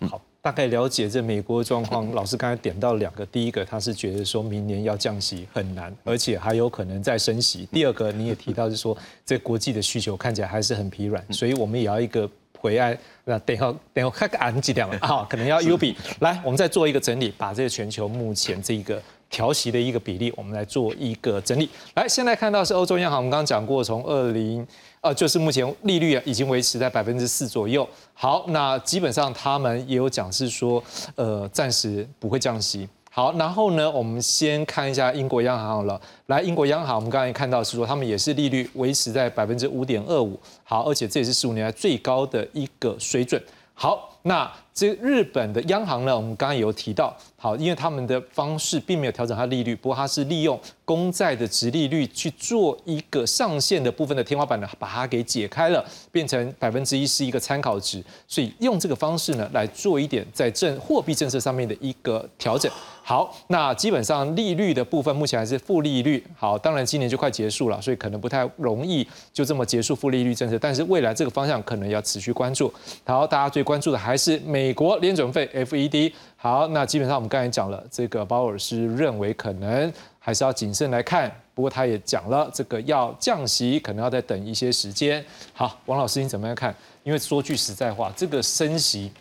[0.08, 0.20] 好。
[0.46, 7.68] 大概了解这美国状况，老师刚才点到两个，第一个他是觉得说明年要降息很难，而且还有可能再升息。
[7.72, 12.30] 第二个你也提到是说，这国际的需求看起来还是很疲软，所以我们也要一个
[12.60, 12.96] 回安。
[13.24, 15.26] 那等下等下看个安几点了啊？
[15.28, 21.68] 可能要 U 比来，我们再做一个整理，把这个全球目前这个调息的一个比例，我们来做一个整理。
[21.94, 24.64] 来，现在看到是欧洲央行，我们刚刚讲过，从二零。
[25.06, 27.88] 呃，就是目前利率啊，已经维持在百分之四左右。
[28.12, 30.82] 好，那基本上他们也有讲是说，
[31.14, 32.88] 呃，暂时不会降息。
[33.12, 36.00] 好，然后呢，我们先看一下英国央行好了。
[36.26, 40.36] 来，英国央行，我们刚才看到是说，他们也是利率维持在百分之五点二五。
[40.64, 43.40] 好，而且这也是十五年来最高的一个水准。
[43.74, 47.16] 好，那这日本的央行呢，我们刚刚有提到。
[47.38, 62.70] 好，因为他们的方式并没有调整它利率，不过它是利用公债的值利率去做一个上限的部分的天花板呢，把它给解开了，变成百分之一是一个参考值，所以用这个方式呢来做一点在政货币政策上面的一个调整。
[63.02, 66.22] 好，那基本上利率的部分目前还是负利率。
[66.36, 72.72] 好，当然今年就快结束了，所以可能不太容易就这么结束负利率政策，但是未来这个方向可能要持续关注。
[73.04, 76.12] 好，大家最关注的还是美美国联准会 FED。
[76.36, 85.24] 好，那基本上我们刚才讲了，这个鲍尔斯认为可能还是要谨慎来看，不过他也讲了，这个要降息可能要再等一些时间。
[85.52, 86.74] 好，王老师你怎么样看？
[87.04, 89.12] 因为说句实在话，这个升息。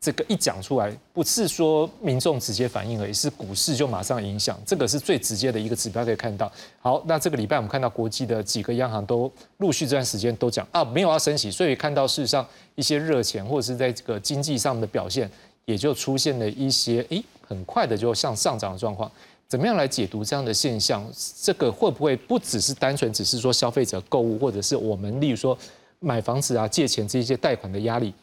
[0.00, 6.50] 这个一讲出来，不是说民众直接反应而已，是股市就马上影响，这个是最直接的一个指标可以看到。
[6.80, 15.30] 好，那这个礼拜我们看到国际的几个央行都陆续这段时间都讲啊，没有要升息，所以看到事实上一些热钱或者是在这个经济上的表现，
[15.66, 19.10] 也就出现了一些诶很快的就向上涨的状况。
[19.48, 21.06] 怎么样来解读这样的现象？
[21.42, 25.58] 这个会不会不只是单纯只是说消费者购物，或者是我们例如说
[25.98, 28.14] 买房子啊、借钱这些贷款的压力，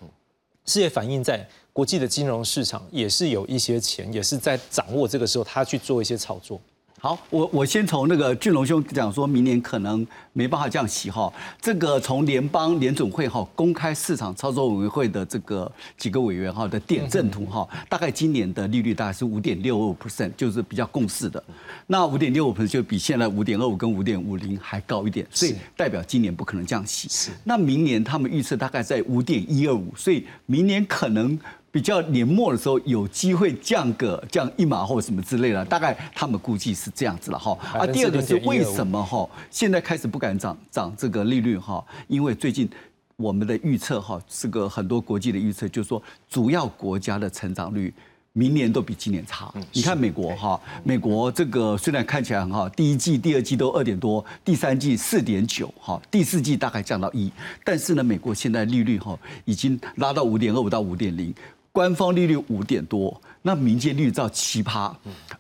[0.66, 1.48] 是也反映在？
[1.78, 6.60] 国际的金融市场也是有一些钱，也是在掌握这个时候，他去做一些炒作。
[7.00, 11.32] 好，我我先从那个俊龙兄讲，说明年可能没办法降息哈。
[11.62, 21.42] 这个从联邦联准会哈公开市场操作委员会的这个几个委员哈的点阵图哈，大概今年的利率大概是五点六五 percent，就是比较共识的。
[21.86, 27.08] 那五点六五 percent 就比现在五点二五跟五点五零还高一点，所以代表今年不可能降息。
[27.08, 27.30] 是。
[27.44, 31.38] 那明年他们预测大概在五点一二五，所以明年可能。
[31.78, 37.56] 比较年末的时候有机会降个降一码或什么之类的，大概他们估计是这样子了哈。
[37.72, 41.86] 啊，第二个是为什么哈现在开始不敢涨涨这个利率哈？
[42.08, 42.68] 因为最近
[43.16, 47.94] 我们的预测哈是个很多国际的预测，就是说主要国家的成长率
[48.34, 49.54] 明年都比今年差。
[49.72, 57.32] 你看美国哈，美国这个虽然看起来很好，第一季、第二季都二点多，第三季四点九哈，第四季大概降到一，
[57.64, 61.32] 但是呢，美国现在利率哈已经拉到五点二五到五点零。
[61.78, 64.92] 官方利率五点多，那民间利率到七趴，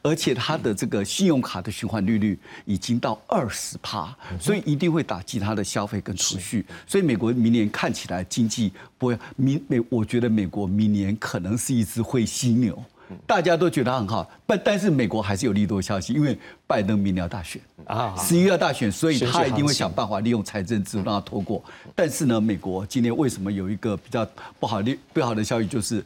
[0.03, 6.63] 而且它的这个信用卡的循环利率已经到二十趴，所以一定会打击它的消费跟储蓄。
[6.85, 12.77] 所以美国明年看起来经济不会明美，我觉得美国明年可能是一只灰犀牛。
[13.25, 21.63] 大家都觉得很好，但但是美国还是有利多消息，因为拜登明年要大选啊，十一月要大选，所以他一定会想办法利用财政制度让他通过。
[21.95, 24.27] 但是呢，美国今年为什么有一个比较
[24.59, 26.03] 不好的不好的消息，就是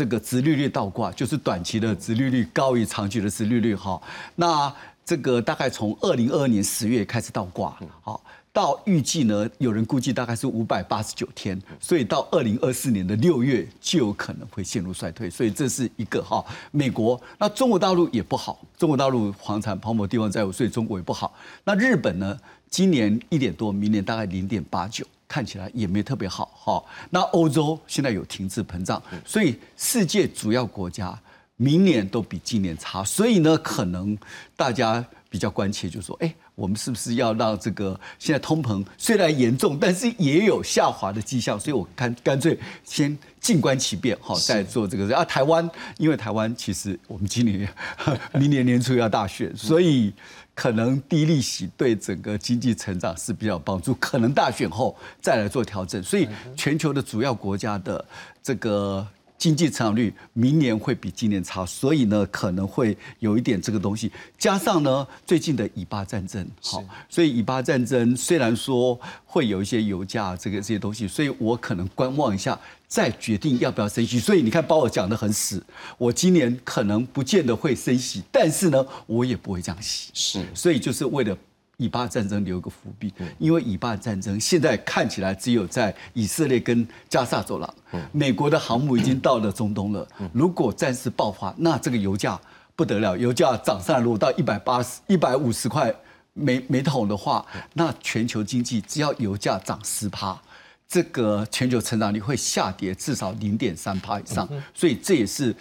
[0.00, 4.00] 这个殖利率倒挂，就是短期的殖利率高于长期的殖利率哈。
[4.34, 8.18] 那这个大概从二零二二年十月开始倒挂，好。
[8.50, 16.42] 到预计呢，有人估计大概是五百八十九天，所以到二零二四年的六月就有可能会陷入衰退，所以这是一个哈。
[16.70, 21.34] 美国那中国大陆也不好，中国大陆房产泡沫、地方债务，所以中国也不好。
[21.62, 26.82] 那日本呢，今年一点多，明年大概零点八九，看起来也没特别好哈。
[27.10, 31.16] 那欧洲现在有停滞膨胀，所以世界主要国家
[31.56, 34.18] 明年都比今年差，所以呢，可能
[34.56, 36.34] 大家比较关切，就说哎。
[36.56, 41.58] 我们是不是要让这个现在通膨虽然严重，但是也有下滑的迹象？
[41.58, 45.16] 所以我干干脆先静观其变，好再做这个。
[45.16, 45.66] 啊，台湾
[45.96, 47.66] 因为台湾其实我们今年
[48.38, 50.12] 明年年初要大选，所以
[50.54, 53.94] 可能低利息对整个经济成长是比较帮助。
[53.94, 58.04] 可能大选后再来做调整，所以全球的主要国家的
[58.42, 59.06] 这个。
[59.40, 64.12] 经济成长率明年会比今年差，所以呢可能会有一点这个东西。
[64.36, 74.18] 加上呢最近的以巴战争，好，所以以巴战争虽然说会有一些油价这个这些东西，所以我可能观望一下，再决定要不要升息。
[74.18, 75.64] 所以你看，把我讲的很死，
[75.96, 80.10] 我今年可能不见得会升息，但是呢我也不会降息。
[80.12, 81.34] 是，所以就是为了。
[81.80, 87.74] 以巴战争留一个伏笔，因为以巴战争现在看起来只有在以色列跟加沙走廊，
[88.12, 90.06] 美国的航母已经到了中东了。
[90.34, 92.38] 如果战事爆发，那这个油价
[92.76, 95.90] 不得了，油价涨上来，如果到一百八十一百五十块
[96.34, 100.38] 每每桶的话，那全球经济只要油价涨十趴，
[100.86, 105.56] 这个全球成长率会下跌至少零点三趴以上，所以这也是。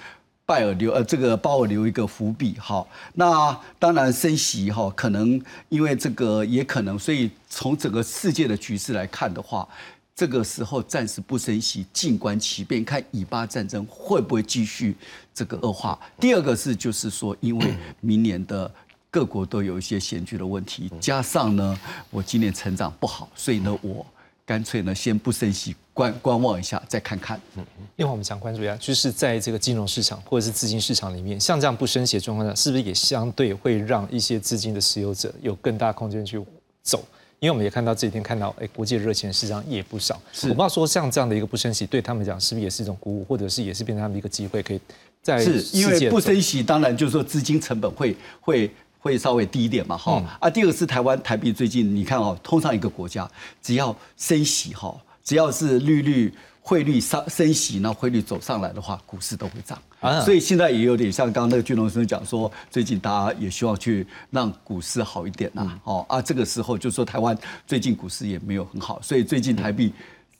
[0.50, 2.84] 拜尔留呃，这个鲍尔留一个伏笔哈。
[3.14, 9.70] 那当然升息哈，可能因为这个也可能，所以从整个世界的局势来看的话，
[10.16, 14.98] 这个时候暂时不升息，静观其变，看以巴战争会不会继续
[15.36, 16.00] 这个恶化。
[16.20, 18.72] 第二个是就是说，因为明年的
[19.12, 24.04] 各国都有一些险峻的问题，加上呢，我今年成长不好，所以呢我。
[24.50, 27.40] 干脆呢，先不升息，观观望一下，再看看。
[27.56, 27.64] 嗯，
[27.98, 36.44] 另外我们想关注一下，就是在这个金融市场或者是资金市场里面，像这样不升息的状况下，是不是也相对会让一些资金的持有者有更大空间去
[36.82, 37.06] 走？
[37.40, 40.20] 因为我们也看到这几天看到，哎，国际热钱市场也不少。
[40.34, 44.82] 是，我不知道说像这样的一个不升息，对他们讲是不是也是一种鼓舞，或者是也是变成他们一个机会，可以
[45.22, 48.72] 在是因为不升息，当然就是说资金成本会会。
[49.00, 50.22] 会稍微低一点嘛，哈。
[50.40, 53.30] 啊，第二个是台湾台币最近你看哦，通常一个国家
[53.62, 59.82] 只要升息哈，只要是利率汇率上升息，那汇率走上来的话，股市都会涨。
[60.00, 60.22] 啊。
[60.22, 69.94] 所以现在也有点像刚刚那个俊龙先生讲说，最近大家也希望去让股市好一点呐，哦啊，这个时候就说台湾最近股市也没有很好，所以最近台币。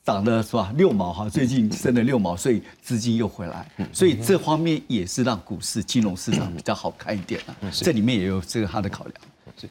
[0.10, 0.74] 涨了是吧？
[0.76, 7.56] 六毛哈，最近升了六毛，所以资金又回来，所以这方面也是让股市、金融市场比较好看一点啊。
[7.72, 9.14] 这里面也有这个他的考量。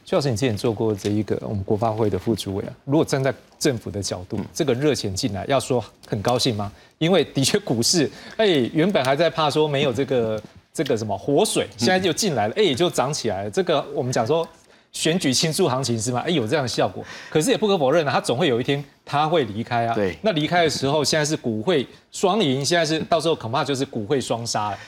[0.05, 6.71] 邱老师，你之前做过这一个我们国发会的副主委啊，如果站在政府的角度，这个热钱进来，要说很高兴吗？
[6.99, 10.41] 因为的确股市，哎，原本还在怕说没有这个
[10.73, 13.51] 这个什么活水，现在就进来了，哎，就涨起来了。
[13.51, 14.47] 这个我们讲说。
[14.93, 16.21] 选举庆祝行情是吗？
[16.27, 19.95] 哎，有这样的效果，可是也不可否认啊，他总会有一天他会离开啊。
[19.95, 24.79] 对，那离开的时候，现在是股会双赢，现在是到时候恐怕就是股会双杀了。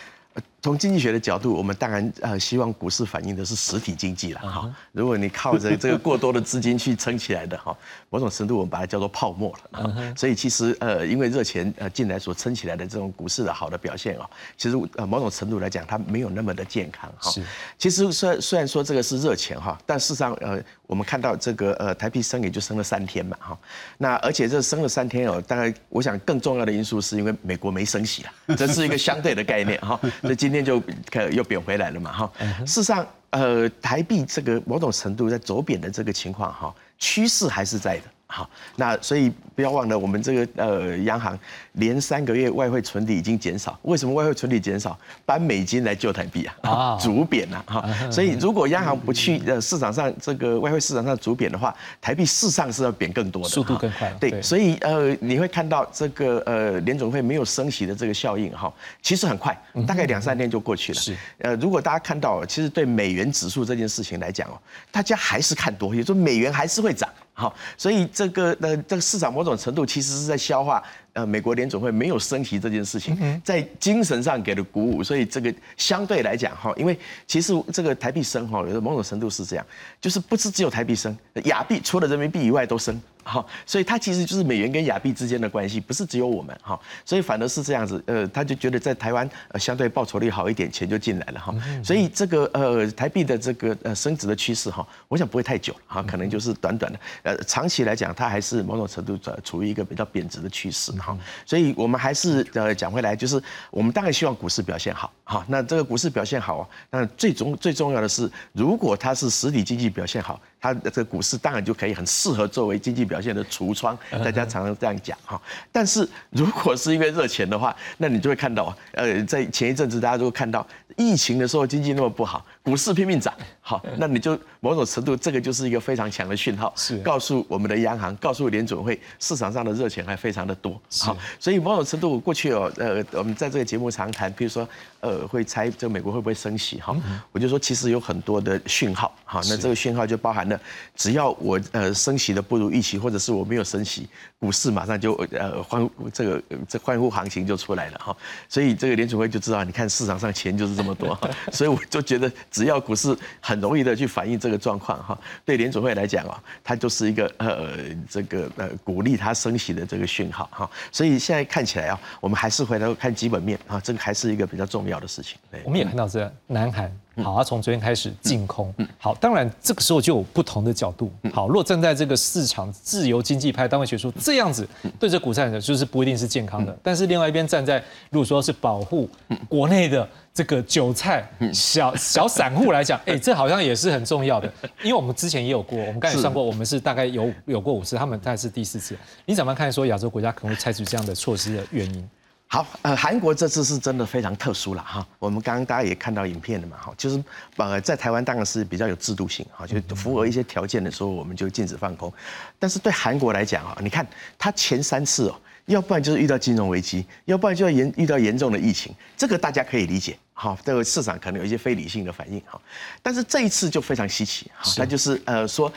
[0.62, 4.70] 从经济学的角度，我们当然呃希望股市反映的是实体经济了哈。
[4.92, 7.76] 如果你靠着这个过多的资金去撑起来的哈，
[8.10, 10.14] 某种程度我们把它叫做泡沫了。
[10.16, 17.30] 所以其实呃因为热钱呃进来所撑起来的这种股市的好的表现啊，其实呃某种程度来讲它没有那么的健康哈。
[17.30, 17.42] 是。
[17.78, 23.58] 其实虽虽然说这个是热钱哈，但事实上呃我们看到这个呃台币升也就升了三天嘛哈。
[23.96, 29.98] 那而且这升了三天哦，大概我想更重要的因素是因为美国没升息了， 这是一个相对的概念哈。
[30.20, 30.82] 所以今天就
[31.30, 32.32] 又贬回来了嘛，哈。
[32.66, 41.36] 事实上，呃，台币这个某种程度在走贬的这个情况，哈，趋势还是在的，好，那所以不要忘了，我们这个呃央行
[41.72, 43.76] 连三个月外汇存底已经减少。
[43.82, 44.96] 为什么外汇存底减少？
[45.26, 47.84] 搬美金来救台币啊，啊， 主贬啊，哈。
[48.08, 54.08] 所以如果央行不去呃市场上这个外汇市场上主贬的话，台币事实上是要贬更多的，速度更快。
[54.20, 58.72] 对，所以呃你会看到这个呃联总会没有升息的这个效应哈，
[59.02, 61.00] 其实很快，大概两三天就过去了。
[61.00, 64.58] 是，呃如果大家看到，其实对美元指数这件事情来讲哦，
[64.92, 67.08] 大家还是看多，也就美元还是会涨。
[67.40, 70.82] 好，所以这个呃，这个市场某种程度其实是在消化。
[71.12, 79.66] 呃，美国联总会没有升息这件事情，在精神上给了鼓舞，所以这个相对来讲哈，因为其实这个台币升哈，有的某种程度是这样，
[80.00, 81.16] 就是不是只有台币升，
[81.46, 91.54] 亚币除了人民币以外都升，哈，所以它其实就是美元跟亚币之间的关系，不是只有我们哈，所以反而是这样子，呃，他就觉得在台湾呃相对报酬率好一点，钱就进来了哈，
[91.84, 100.90] 所以这个呃台币的这个呃升值的趋势哈，我想不会太久哈，可能就是短短的，呃，长期来讲它还是某种程度处处于一个比较贬值的趋势。
[100.92, 110.40] 哈，所以我们还是呃讲回来，就是我们当然希望股市表现好，哈，那这个股市表现好啊，那最重最重要的是，如果它是实体经济表现好。
[110.60, 115.40] 它的这个股市当然就可以很适合作为经济表现的橱窗，大家常常这样讲哈。
[115.72, 126.98] 但是如果是因为热钱的话，那你就会看到，呃，在前一阵子大家都会看到，疫情的时候经济那么不好，股市拼命涨， 好，那你就某种程度这个就是一个非常强的讯号，是。
[126.98, 134.68] 告诉我们的央行，告诉联准会，市场上的热钱还非常的多，好，所以某种程度过去哦，呃，我们在这个节目常谈，比如说，
[135.00, 136.94] 呃，会猜这美国会不会升息哈，
[137.32, 140.46] 我就说其实有很多的讯号，好，那这个讯号就包含。
[140.48, 140.60] 了
[140.96, 144.08] 只要我呃升息的不如预期，或者是我没有升息，
[144.38, 148.16] 股市马上就呃欢这个这欢呼行情就出来了哈。
[148.48, 151.16] 所以这个联储会就知道，你看市场上钱就是这么多，
[151.52, 157.76] 所以我就觉得只要股市很容易的去反映这个状况哈，对联储会来讲啊，它就是一个呃
[158.08, 160.70] 这个呃鼓励它升息的这个讯号哈。
[160.90, 165.38] 所以现在看起来啊，我们还是回头看基本面啊，这个还是一个比较重要的事情。
[165.64, 166.90] 我们也看到是南韩。
[167.16, 168.72] 好，他从昨天开始净空。
[168.98, 171.10] 好，当然这个时候就有不同的角度。
[171.32, 174.66] 好，如果站在这个市场自由经济派单位学说这样子
[174.98, 176.76] 对这股债的，就是不一定是健康的。
[176.82, 179.08] 但是另外一边站在如果说是保护
[179.48, 184.50] 国内的这个韭菜小小散户来讲， 哎，这好像也是很重要的。
[184.82, 188.96] 因为我们之前也有过，我们刚才算过，我们是大概有有过五次，他们大概是第四次。
[189.26, 192.08] 你怎么看说亚洲国家可能会采取这样的措施的原因？
[192.52, 195.06] 好，呃，韩国这次是真的非常特殊了哈。
[195.20, 197.22] 我们刚刚大家也看到影片了嘛，哈，就是
[197.54, 202.12] 呃，在台湾当然是比较有制度性，哈，就符合一些条件的时候，我们就禁止放空。
[202.58, 204.04] 但是对韩国来讲啊，你看
[204.36, 212.60] 它前三次哦，要不然就是遇到金融危机，要不然就要严遇到严重的疫情，这个大家可以理解，哈，这个市场可能有一些非理性的反应，哈。
[213.00, 215.72] 但是这一次就非常稀奇，哈，那就是呃说。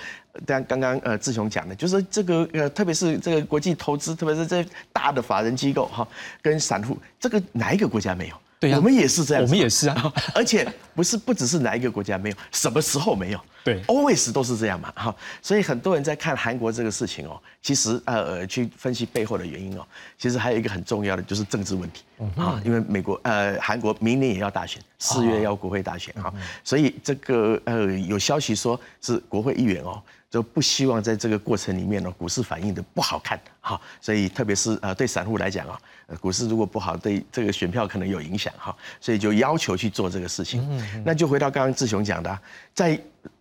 [0.45, 6.07] 但刚刚呃志雄讲的，就是这个呃，特别是这个国际投资，特别是这大的法人机构哈，
[6.41, 8.35] 跟散户，这个哪一个国家没有？
[8.59, 10.65] 对呀，我们也是这样，我们也是啊， 而且
[10.95, 13.39] 不是不只是哪一个国家没有，什么时候没有？
[13.61, 19.85] 对，always 都是这样嘛，哈，所以很多人在看韩国这个事情哦，其实呃去分析背后的原因哦，
[20.17, 22.03] 其实还有一个很重要的就是政治问题
[22.37, 30.01] 啊，因为美国呃韩国明年也要大选，四月要国会大选哈，所以这个呃有消息说是国会议员哦。
[30.33, 35.79] 就不希望在这个过程里面呢，股市反应的不好看，哈，所以特别是呃对散户来讲啊，
[36.19, 40.67] 股市如果不好，对这个选票可能有影响，哈，所以就要求去做这个事情。
[40.71, 42.39] 嗯那就回到刚刚志雄讲的，
[42.73, 42.99] 在。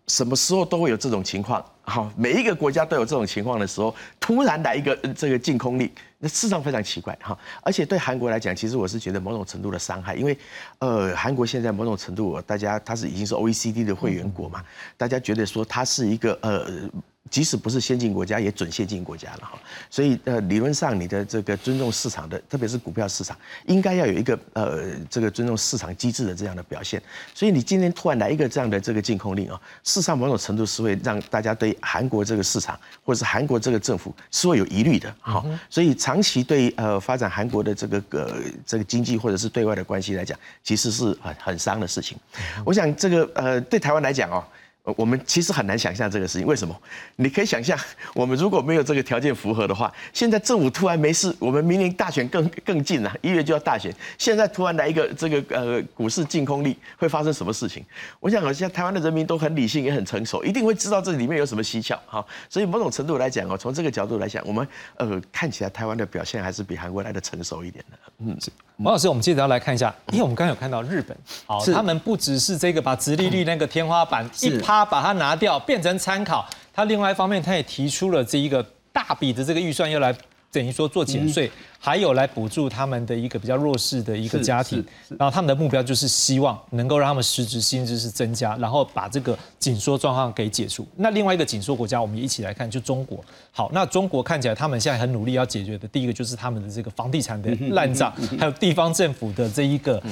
[0.08, 7.36] 什么时候都会有这种情况，哈，每一个国家都有这种情况的时候，突然来一个这个净空力，那事实上非常奇怪哈。
[7.62, 10.38] 而且对韩国来讲，其实我是觉得某种程度的伤害，因为
[10.78, 14.64] 呃，韩国现在某种程度，大家它是已经是 OECD 的会员国嘛，
[14.96, 16.88] 大家觉得说它是一个呃。
[17.32, 19.58] 即使不是先进国家，也准先进国家了哈。
[19.88, 23.34] 所以呃，理论上你的这个尊重市场的，特别是股票市场，
[23.66, 27.02] 应该要有一个呃这个尊重市场机制的这样的表现。
[27.34, 35.42] 所以你今天突然来一个这样的这个禁空令啊，事实上某种程度是会让大家对韩国这个市场或者是韩国这个政府是会有疑虑的哈。
[35.70, 38.34] 所以长期对呃发展韩国的这个呃
[38.66, 42.18] 这个经济或者是对外的关系来讲，其实是很很伤的事情。
[42.62, 44.44] 我想这个呃对台湾来讲哦。
[44.84, 46.76] 我们其实很难想象这个事情，为什么？
[47.14, 47.78] 你可以想象，
[48.14, 57.84] 我们如果没有这个条件符合的话，现在政府突然没事，我们明年大选更更近了，一月就要大选，现在突然来一个这个呃股市净空力，会发生什么事情？
[58.18, 61.96] 我想，好像台湾的人民都很理性，也很成熟，一定会知道这里面有什么蹊跷。
[62.06, 64.66] 哈，所以某种程度来讲哦，从这个角度来讲，我们
[64.96, 67.98] 呃看起来台湾的表现还是比韩国来的成熟一点的。
[68.18, 68.36] 嗯，
[68.78, 71.16] 王老师，我们接着要来看一下，因为我们刚刚有看到日本，
[71.46, 76.48] 好，他们不只是这个把直利率那个天花板一趴把它拿掉，变成参考。
[76.72, 80.14] 他另外一方面，他也提出了这一个大笔的这个预算要来。
[80.50, 84.84] 等于说做减税，还有来补助他们的一个比较弱势的一个家庭，
[85.18, 90.86] 然后他们的目标就是希望能够让他们实质薪资是增加，然后把这个紧缩状况给解除。
[90.96, 93.24] 那另外一个紧缩国家，我们也一起来看，就中国。
[93.50, 100.02] 好，那中国看起来他们现在很努力要解决的，第一个就是他们的这个房地产的烂账，还有地方政府的这一个。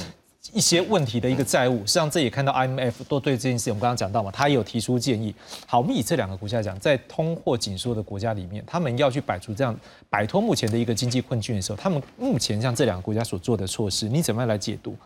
[0.54, 5.34] 一些问题的一个债务，实际上这也看到 IMF 都对这件事，我们刚刚讲到嘛，他也有提出建议。
[5.66, 9.78] 好，我们以这两个国家讲，在通货紧缩的国家里面，他们要去摆出这样
[10.08, 14.96] 摆脱目前的一个经济困境的时候，他们目前像这两个国家所做的措施，你怎么样来解读？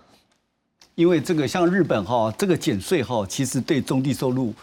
[0.94, 4.54] 因为这个像日本哈，这个减税哈，其实对中低收入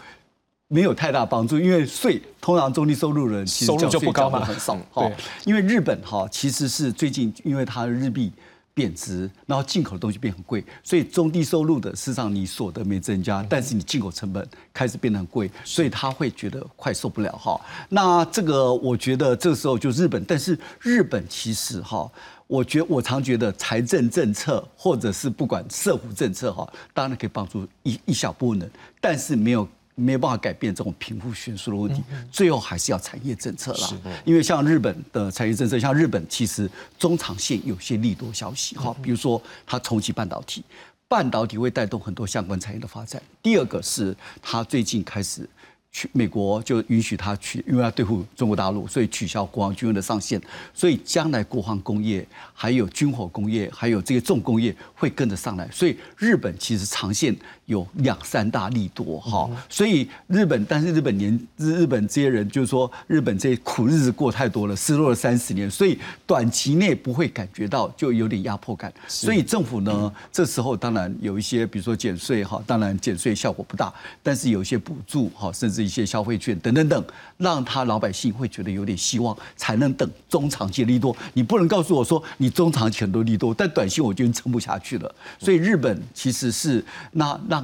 [0.68, 4.78] 没有太大帮助，因为税通常中低收入人收入就不高嘛，很少。
[4.94, 5.12] 对，
[5.44, 8.32] 因为日本哈其实是最近因为它的日币。
[8.74, 17.60] 贬值，然后进口的东西变很贵，所以中低收入的，事实上你所得没增加，但是你进口成本开始变得很贵，所以他会觉得快受不了哈。
[17.88, 22.10] 那这个我觉得这个时候就日本，但是日本其实哈，
[22.46, 28.70] 我觉我常觉得财政政策或者是不管社福政策哈，当然可以帮助一一小部分人，
[29.00, 29.68] 但是没有。
[29.94, 33.90] 没有办法改变这种贫富悬殊的问题，最后还是要产业政策啦。
[34.24, 40.64] 因为像日本的产业政策，像日本其实中长线有些利多消息哈，比如说它重启半导体，
[41.08, 43.22] 半导体会带动很多相关产业的发展。
[43.42, 45.48] 第二个是它最近开始。
[45.94, 50.40] 去美国就允许他去，因为要对付中国大陆，所以取消国防军用的上限，
[50.72, 55.70] 所以将来国防工业、还有军火工业、还有这些重工业会跟着上来。
[55.70, 57.36] 所以日本其实长线
[57.72, 59.50] 有两三大利多哈。
[59.68, 68.90] 所以日本，但是日本年日日本这些人就是说，日本这些苦日子过太多了，失落了三十年，所以短期内不会感觉到就有点压迫感。
[69.06, 73.92] 所以政府呢，这时候当然有一些，比如说减税哈，当然减税效果不大，
[74.22, 75.82] 但是有一些补助哈，甚至。
[75.82, 77.04] 一些消费券等等等，
[77.38, 81.14] 让他老百姓会觉得有点希望，才能等中长期利多。
[81.34, 85.12] 你不能告诉我说你中长期很多利多，但短期我就撑不下去了。
[85.40, 87.61] 所以日本其实是那让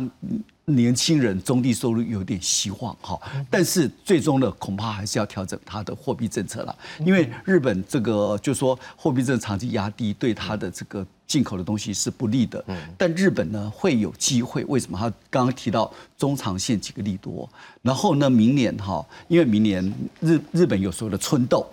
[0.64, 3.18] 年轻人中低收入有点希望哈，
[3.50, 11.06] 但是最终呢，恐怕还是要调整它的货币政策了，因为日本这个就是说货币政策长期压低，对它的这个。
[11.28, 12.64] 进口的东西是不利的，
[12.96, 14.64] 但日本呢会有机会。
[14.64, 14.98] 为什么？
[14.98, 17.46] 他刚刚提到中长线几个利多，
[17.82, 19.84] 然后呢，明年哈，因为明年
[20.20, 21.66] 日日本有所谓的春斗，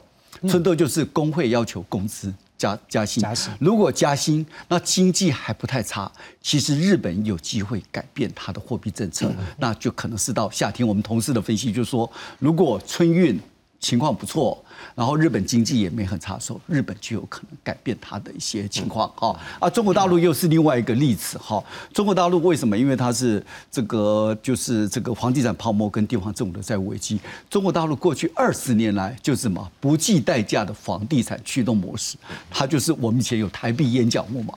[0.46, 2.34] 春斗就是工会要求工资
[2.66, 3.24] 加加薪。
[3.60, 6.12] 如果加薪，那经济还不太差，
[6.42, 10.88] 其实日本有机会改变它的货币政策，那就可能是到夏天。
[10.88, 13.40] 我们同事的分析就是说，如果春运。
[13.78, 14.65] 情况不错，
[14.96, 19.38] 然后日本经济也没很差，时候日本就有可能改变它的一些情况哈。
[19.60, 21.62] 啊，中国大陆又是另外一个例子哈。
[21.94, 22.78] 中国大陆为什么？
[22.78, 27.20] 因为它是这个就是这个房地产泡沫跟地方政府的债务危机。
[27.50, 32.16] 中国大陆过去二十年来就是什么不计代价的房地产驱动模式，
[32.50, 34.54] 它就是我们以前有台币烟角木嘛，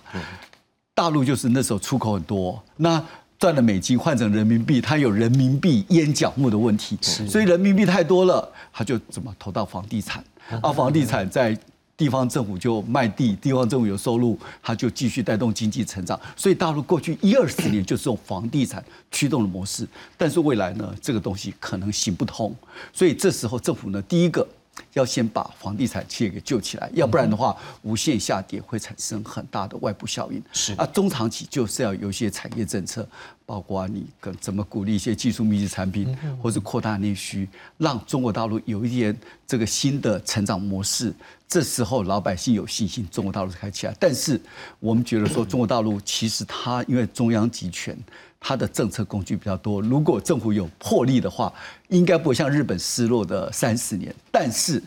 [0.94, 3.04] 大陆就是那时候出口很多那。
[3.40, 10.22] 赚了美金换成人民币，它有人民币烟角木的问题，所以人民币太多了，他就怎么投到房地产？
[10.62, 11.58] 啊，房地产在
[11.96, 16.18] 地方政府就卖地，地方政府有收入，他就继续带动经济成长。
[16.36, 19.84] 所以大陆过去一二十年就是用房地产驱动的模式，
[20.16, 22.54] 但是未来呢，这个东西可能行不通。
[22.92, 24.46] 所以这时候政府呢，第一个。
[24.92, 30.42] 要先把房地产企业给救起来，要不然的话，无限下跌会产生很大的外部效应。
[30.52, 33.08] 是啊，中长期就是要有一些产业政策，
[33.46, 39.16] 包括你跟怎么鼓励一些技术密集产品，或者扩大内需，让中国大陆有一点
[39.46, 41.14] 这个新的成长模式。
[41.48, 43.96] 这时候老百姓有信心，中国大陆开起来。
[43.98, 44.38] 但是
[44.80, 47.96] 我们觉得说，中国大陆其实它因为中央集权。
[48.40, 51.52] 它的政策工具比较多，如果政府有魄力的话，
[51.88, 54.14] 应该不会像日本失落的三十年。
[54.30, 54.82] 但是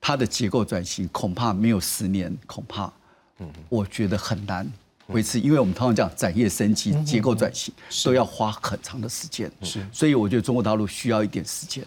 [0.00, 2.90] 它的结构转型恐怕没有十年，恐怕，
[3.38, 4.66] 嗯，我觉得很难
[5.08, 7.72] 维持，因为我们通常讲产业升级、结构转型
[8.04, 11.84] 都要花很长的时间，是，所以我觉得中国大陆需要一点时间。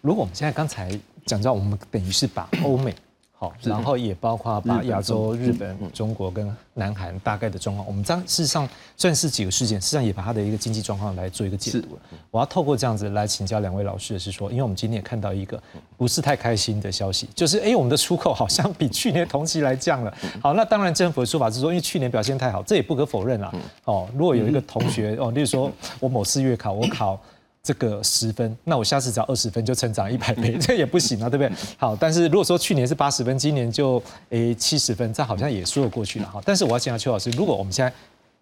[0.00, 2.94] 如果我们现在刚才讲到，我们等于是把欧美。
[3.38, 8.66] 好，然后也包括把亚洲、日本、中国跟南韩大概的状况，我们这样事实上
[8.96, 11.98] 算是几个事件，实际上也把它的一个经济状况来做一个解读。
[12.30, 15.62] 我要透过这样子来请教两位老师的是说，因为我们今天也看到一个
[15.98, 20.16] 不是太开心的消息，就是哎，我们的出口好像比去年同期来降了。
[20.40, 23.52] 好，那当然政府的说法是说，因为去年表现太好，这也不可否认啦。
[23.84, 25.70] 哦，如果有一个同学哦，例如说
[26.00, 27.20] 我某次月考，我考。
[27.66, 31.52] 这个十分，那我下次只要二十分就成长一百倍， 这也不行啊，对不对？
[31.76, 34.00] 好，但是如果说去年是八十分，今年就
[34.30, 36.40] 诶七十分，这好像也说得过去了哈。
[36.44, 37.92] 但是我要请教邱老师，如果我们现在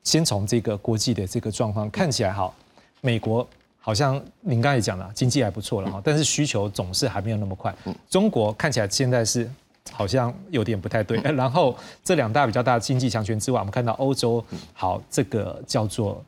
[0.02, 2.52] 先从这个国际的这个状况看起来，哈，
[3.00, 3.48] 美国
[3.80, 7.74] 好像您刚才也讲了，经济还不错了哈，但是需求总是还没有那么快。
[8.10, 9.50] 中国看起来现在是
[9.90, 11.18] 好像有点不太对。
[11.32, 14.44] 然后这两大比较大的经济强权之外，我们看到欧洲，
[14.74, 16.22] 好，这个叫做。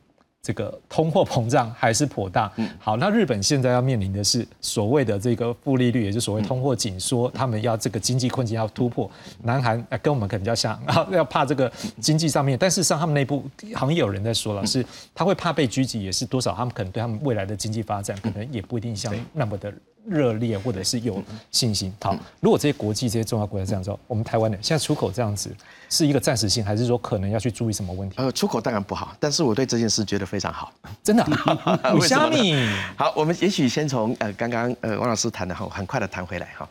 [0.47, 2.49] 这个通货膨胀还是颇大。
[2.79, 9.11] 好，那日本现在要面临的是所谓的这个负利率，也就是所谓通货紧缩，他们要这个经济困境要突破。
[9.43, 10.81] 南韩跟我们可能比较像，
[11.11, 11.69] 要怕这个
[11.99, 13.43] 经济上面，但事实上他们内部
[13.73, 19.73] 好像也有人在说了，是他会怕被狙击，也是多少他们可能对他们未来的经济发展可能也不一定像那么的。
[20.07, 21.93] 热烈或者是有信心。
[22.01, 25.55] 好，如果这些国际这些重要国家这样做，我们台湾的现在出口这样子
[25.89, 28.15] 是一个暂时性，还是说可能要去注意什么问题？
[28.17, 30.71] 呃，出口当然不好，但是我对这件事觉得非常好，
[31.03, 31.25] 真的。
[32.07, 32.55] 虾米。
[32.97, 36.67] 好，我们也许先从呃刚刚呃王老师谈的哈，很快的谈回来哈。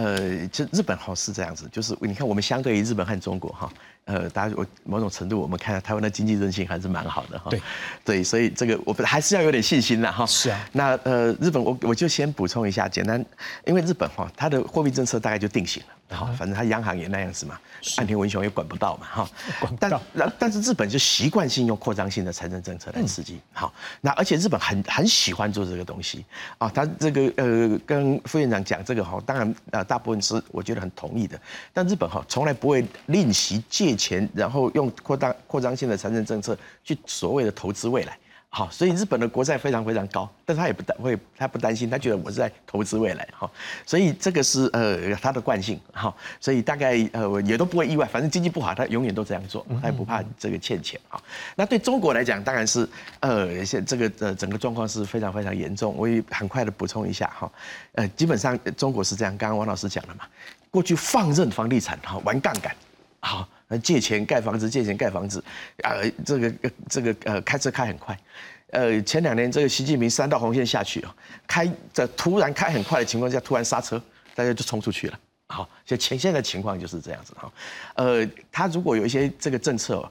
[0.00, 3.70] 呃，就日本好是这样子，就是你看我们相对于日本和中国哈。
[4.06, 7.50] 呃，大家我某种程度我们看台湾的经济韧性还是蛮好的哈。
[7.50, 7.62] 对，
[8.02, 10.24] 对，所以这个我们还是要有点信心的哈。
[10.24, 10.68] 是啊。
[10.72, 13.22] 那呃，日本我我就先补充一下，简单，
[13.66, 15.94] 因为日本哈，它的货币政策大概就定型了。
[16.10, 17.58] 好，反正他央行也那样子嘛，
[17.96, 19.30] 岸田文雄也管不到嘛，哈。
[19.60, 23.72] 管不到但但是日本就习惯性用扩张性的财政政策来刺激，好。
[24.00, 26.24] 那而且日本很很喜欢做这个东西
[26.58, 31.40] 啊，他这个呃跟副院长讲这个哈，当然呃大部分是我觉得很同意的。
[31.72, 38.18] 但日本哈从来不会吝惜借钱，然后用扩大扩张性的财政政策去所谓的投资未来。
[38.52, 43.48] 好，所以日本的国债非常非常高，但是他也不担会，他不担心，他觉得我是在投资未来，哈，
[43.86, 51.22] 所以这个是呃他的惯性，哈，所以大概呃也都不会意外，反正经济不好，他永远都这样做，他也不怕这个欠钱，哈。
[51.54, 52.88] 那对中国来讲，当然是
[53.20, 57.52] 呃现这个呃整个状况是非常非常严重，我也很快的补充一下，哈，
[57.92, 60.24] 呃基本上中国是这样，刚刚王老师讲了嘛，
[60.72, 62.74] 过去放任房地产哈玩杠杆，
[63.20, 63.48] 好。
[63.78, 65.42] 借钱盖房子，借钱盖房子，
[65.82, 65.94] 啊，
[66.24, 66.52] 这个
[66.88, 68.18] 这个呃，开车开很快，
[68.70, 71.14] 呃，前两年这个习近平三道红线下去啊，
[71.46, 74.02] 开在突然开很快的情况下，突然刹车，
[74.34, 75.18] 大家就冲出去了。
[75.48, 77.52] 好，就前现在情况就是这样子哈，
[77.94, 80.10] 呃，他如果有一些这个政策。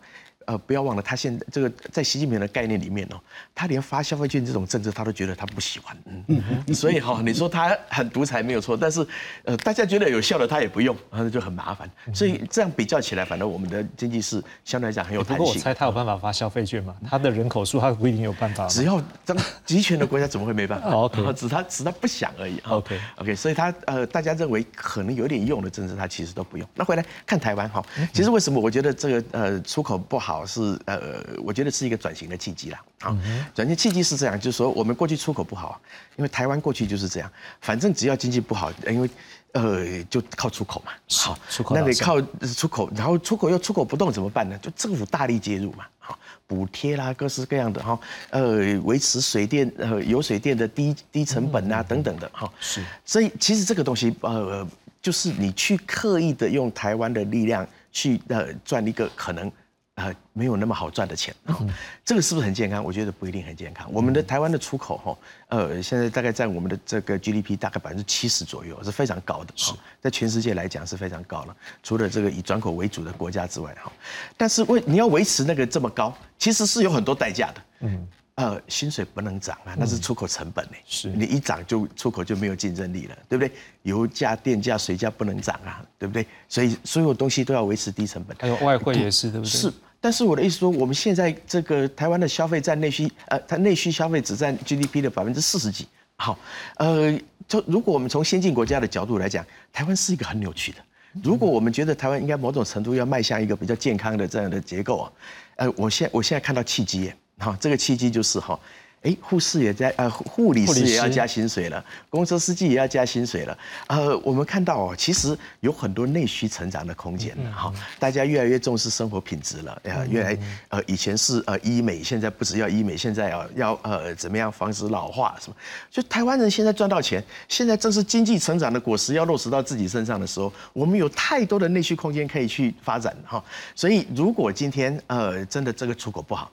[0.50, 3.22] 呃，不要忘了，他现在这个在习近平的概念里面哦，
[3.54, 5.95] 他连发消费券这种政策他都觉得他不喜欢，
[6.28, 9.06] 嗯，所以哈，你说他很独裁没有错，但是
[9.43, 11.88] 呃，大家觉得有效的他也不用，那就很麻烦。
[12.12, 15.38] 所以这样比较起来，反正我们的经济是相对来讲很有弹性。
[15.38, 16.95] 不过我猜他有办法发消费券嘛？
[17.08, 18.66] 他的人口数他不一定有办法。
[18.68, 19.38] 只要当
[19.68, 22.60] 集权的国家怎么会没办法？OK， 只他只他不想而已。
[22.68, 26.68] OK OK，所以他呃，大家认为可能有点用的政策，他其实都不用。
[26.74, 31.20] 那回来看台湾哈，其实为什么我觉得这个呃出口不好是呃。
[31.44, 32.80] 我觉得是一个转型的契机啦。
[33.00, 33.18] 啊，
[33.56, 35.82] 转型契机是这样，就是说我们过去出口不好，
[36.16, 37.32] 因为台湾过去就是这样，
[37.62, 39.10] 反正只要经济不好，因为
[39.54, 40.92] 呃就靠出口嘛。
[41.10, 42.22] 好，出口那得靠
[42.56, 44.58] 出口，然后出口又出口不动怎么办呢？
[44.62, 45.86] 就政府大力介入嘛。
[45.98, 52.52] 好，补贴啦，各式各样的哈，呃，维持水电呃油水电的低低成本啊等等的哈。
[52.60, 54.68] 是，所以其实这个东西呃，
[55.02, 59.52] 就是你去刻意的用台湾的力量去呃赚一个可能。
[60.00, 61.36] 呃，没有那么好赚的钱，
[62.06, 62.82] 这个是不是很健康？
[62.82, 63.91] 我觉得不一定很健康。
[63.91, 65.18] 我们的台湾的出口哈，
[65.50, 69.54] 呃，现在大概占我们的这个 GDP 大概百分之七十左右，是非常高的。
[69.58, 71.56] 是，在全世界来讲是非常高了。
[71.84, 73.91] 除了这个以转口为主的国家之外，哈，
[74.38, 77.62] 但是为你要维持那个这么高，其实是有很多代价的。
[77.82, 80.72] 嗯，呃，薪水不能涨啊，那是出口成本呢。
[80.88, 83.52] 是，你一涨就出口就没有竞争力了，对不对？
[83.82, 86.26] 油价、电价、水价不能涨啊，对不对？
[86.47, 88.38] 所以所有东西都要维持低成本。
[88.39, 89.50] 还有外汇也是，对不对？
[89.50, 89.74] 是。
[90.02, 95.88] 但是我的意思说，我们现在这个台湾的消费占内需，呃，它内需消费只占 GDP 的百分之四十几。
[96.16, 96.38] 好，
[96.78, 100.78] 呃，就如果我们从先进国家的角度来讲，台湾是一个很扭曲的。
[101.24, 105.12] 如果我们觉得台湾应该某种程度要迈向一个比较健康的这样的结构啊，
[105.56, 108.60] 呃，我现我现在看到契机，好，这个契机就是哈。
[109.02, 113.58] 哎，护士也在，呃，护理师也要加薪水了，公车司机也要加薪水了。
[113.88, 117.74] 呃，我们看到哦，其实有很多内需成长的空间了哈。
[117.97, 120.38] 大家越来越重视生活品质了，呀，越来
[120.68, 125.56] 呃，以前是呃医美，现在不只要医美，现在要要呃怎么样防止老化什么？
[125.89, 133.41] 就台湾人现在赚到钱，现在正是经济成长的果实要落实到自己身上的时候，我们有太多的内需空间可以去发展哈。
[133.74, 136.52] 所以如果今天呃真的这个出口不好，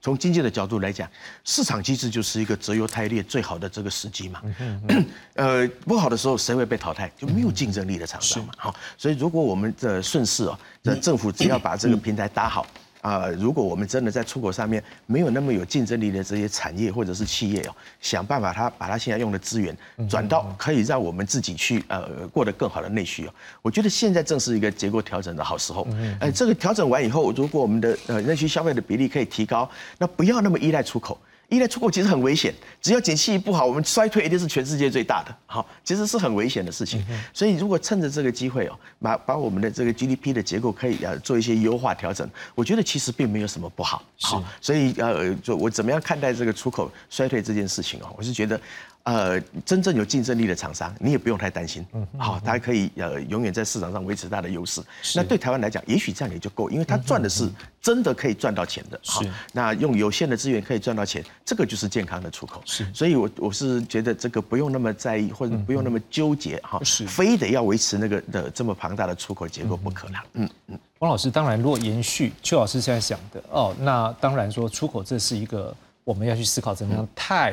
[0.00, 1.08] 从经济的角度来讲，
[1.44, 4.42] 市场机制就是一个择优汰劣最好的这个时机嘛。
[5.34, 7.10] 呃，不好的时候谁会被淘汰？
[7.16, 8.52] 就没有竞争力的厂商嘛。
[8.56, 12.66] 好，所以如果我们的顺势哦，这政府只要把这个平台打好。
[13.00, 19.76] 啊，如果我们真的在出口上面没有那么有竞争力的这些产业或者是企业哦，想办法他把他现在用的资源
[20.08, 25.86] 转到可以让我们自己去呃过得更好的内需哦，我觉得现在正是一个结构调整的好时候。
[26.20, 29.68] 哎，这个调整完以后，如果我们的呃内需消费的比例可以提高，
[29.98, 31.18] 那不要那么依赖出口。
[31.48, 35.34] 依赖出口其实很危险，只要景气不好，我们衰退一定是全世界最大的。
[35.46, 37.04] 好，其实是很危险的事情。
[37.32, 44.02] 所以如果趁着这个机会哦，把把我们的这个 GDP 的结构可以啊做一些优化调整，我觉得其实并没有什么不好。
[44.20, 48.60] 好，所以呃，就我怎么样看待这个出口衰退这件事情哦，我是觉得。
[49.08, 51.82] 呃，真正有竞争力的厂商，你也不用太担心。
[51.94, 54.82] 嗯，好，它可以呃永远在市场上维持它的优势。
[55.14, 57.48] 那对台湾来讲，也许这样也就够，因为它赚的是
[57.80, 59.00] 真的可以赚到钱的。
[59.02, 62.60] 是，那用有限的资源可以赚到钱，这个就是健康的出口。
[62.66, 66.78] 是，所以我我是觉得这个不用那么在意，或者不用那么纠结哈。
[66.84, 70.20] 是，非得要维持那个的这么庞大的出口结构不可能。
[70.34, 70.78] 嗯嗯。
[70.98, 75.74] 汪老师，当然如果延续邱老师现在想的哦，那当然说出口这是一个。
[76.08, 77.52] 我们要去思考怎么样太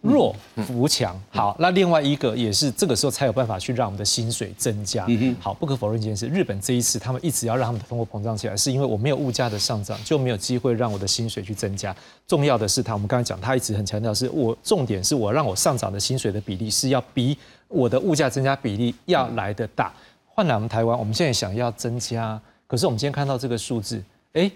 [0.00, 0.34] 弱
[0.66, 1.14] 扶强。
[1.28, 5.06] 好，那另外一个也是这个时候才有办法去让我们的薪水增加。
[5.38, 11.94] 好，不可否认一件事，日本这一次他们一直要让他们的通货膨胀起来，是因为我没有物价的上涨，就没有机会让我的薪水去增加。
[12.26, 17.36] 重要的是，他我们刚才讲，他一直很强调是我重点是我让我上涨的薪水的比例是要比
[17.68, 19.92] 我的物价增加比例要来的大。
[20.24, 24.50] 换来我们台湾，我们现在想要增加，可是我们今天看到这个数字，哎，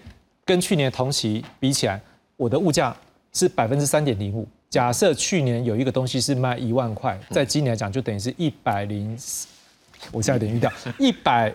[0.46, 2.00] 跟去年同期比起来，
[2.38, 2.96] 我的物价。
[3.34, 4.48] 是百分之三点零五。
[4.70, 9.16] 假设去年有一个东西是卖一万块，在今年来讲就等于是一百零，
[10.10, 11.54] 我现在有点晕掉，一百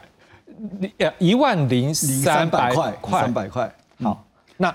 [1.00, 3.74] 呃一万零三百块，三百块。
[4.02, 4.26] 好，
[4.56, 4.74] 那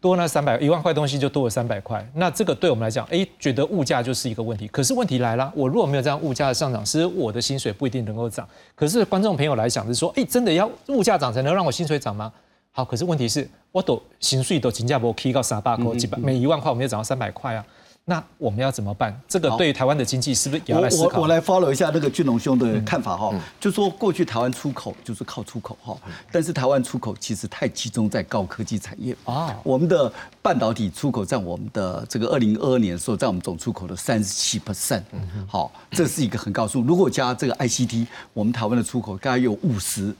[0.00, 2.06] 多那三百一万块东西就多了三百块。
[2.14, 4.68] 那这个对我们来讲，哎，觉得物价就是一个问题。
[4.68, 8.46] 可是问题来了，我如果没有这样物价的上涨，其实我的薪水不一定能够涨。
[8.74, 12.30] 可是观众朋友来讲是说，哎，真的要物价涨才能让我薪水涨吗？
[12.74, 17.62] 好，可是问题是，我都薪水都新加坡提高三百块，几百每一万块我们要涨到三百块啊，
[18.06, 19.14] 那我们要怎么办？
[19.28, 21.18] 这个对于台湾的经济是不是也要来思考？
[21.18, 25.94] 我我来 follow 一下那个俊龙兄的看法哈，就说过去台湾出口就是靠出口哈，
[26.30, 30.10] 但是台湾出口其实太集中在高科技产业啊，我们的
[30.40, 35.02] 半导体出口占我们的这个二零二二年时候占我们总出口的三十七 percent，
[35.46, 36.80] 好，这是一个很高数。
[36.80, 40.14] 如果加这个 ICT，我们台湾的出口大概有五十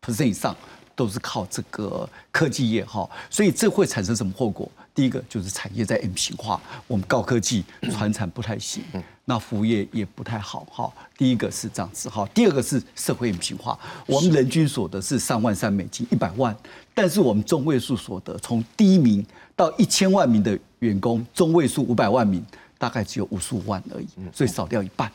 [0.00, 0.56] percent 以上。
[0.94, 4.70] 都是靠这个科技业哈，所以这会产生什么后果？
[4.94, 8.82] 第一个就是产业在 M 型化，我们高科技传产不太行，
[9.24, 10.92] 那服务业也不太好哈。
[11.16, 16.54] 第一个是这样子哈，第二个是社会 M 型化，我们人均所得是三万三美金一百万，
[16.94, 19.24] 但是我们中位数所得从第一名
[19.56, 22.44] 到一千万名的员工，中位数五百万名
[22.82, 25.08] 大概只有五十五万而已，所以少掉一半。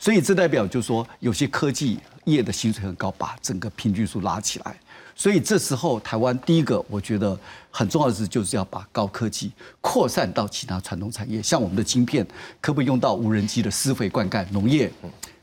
[0.00, 4.76] 所以这代表就是说，有些科技业的薪水很高，把整个平均数拉起来。
[5.14, 7.38] 所以这时候，台湾第一个我觉得
[7.70, 12.26] 很重要的是，就是要把高科技扩散到其他传统产业，像我们的晶片，
[12.60, 14.92] 可不可以用到无人机的施肥灌溉、农业、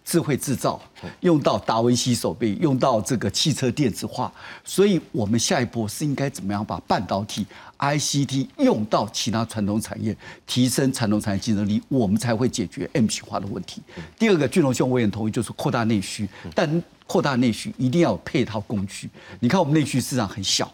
[0.04, 0.82] 智慧制造，
[1.22, 4.32] 用到达文西手臂，用到这个汽车电子化。
[4.64, 7.46] 所以我们下一步是应该怎么样把半导体、
[7.80, 13.82] ICT 用到其他传统产业，提升传统产业竞争力，我们才会解决 M 型化的问题。
[14.20, 16.84] 第二个，俊龙兄我也同意，就是扩大内需，但。
[17.08, 19.10] 扩大内需一定要有配套工具。
[19.42, 20.72] 你看我们内需市场很小，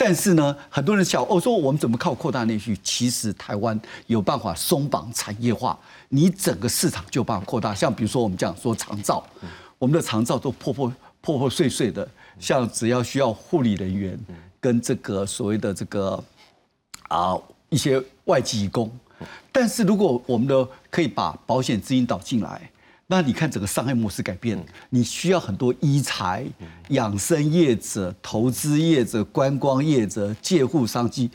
[0.00, 2.78] 但是呢，很多人想哦，说我们怎么靠扩大内需？
[2.84, 5.76] 其实台湾有办法松绑产业化，
[6.08, 7.74] 你整个市场就办法扩大。
[7.74, 9.22] 像比如说我们讲说长照，
[9.76, 14.16] 我们的长照都破破破破碎碎的，像只要需要护理人员
[14.60, 16.22] 跟这个所谓的这个
[17.08, 17.36] 啊
[17.68, 18.88] 一些外籍工，
[19.50, 22.70] 但是如果我们的可以把保险资金导进来。
[23.10, 26.44] 那你看整个商业模式改变，你需要很多医材、
[26.90, 31.30] 养生业者、投资业者、观光业者、借户商机，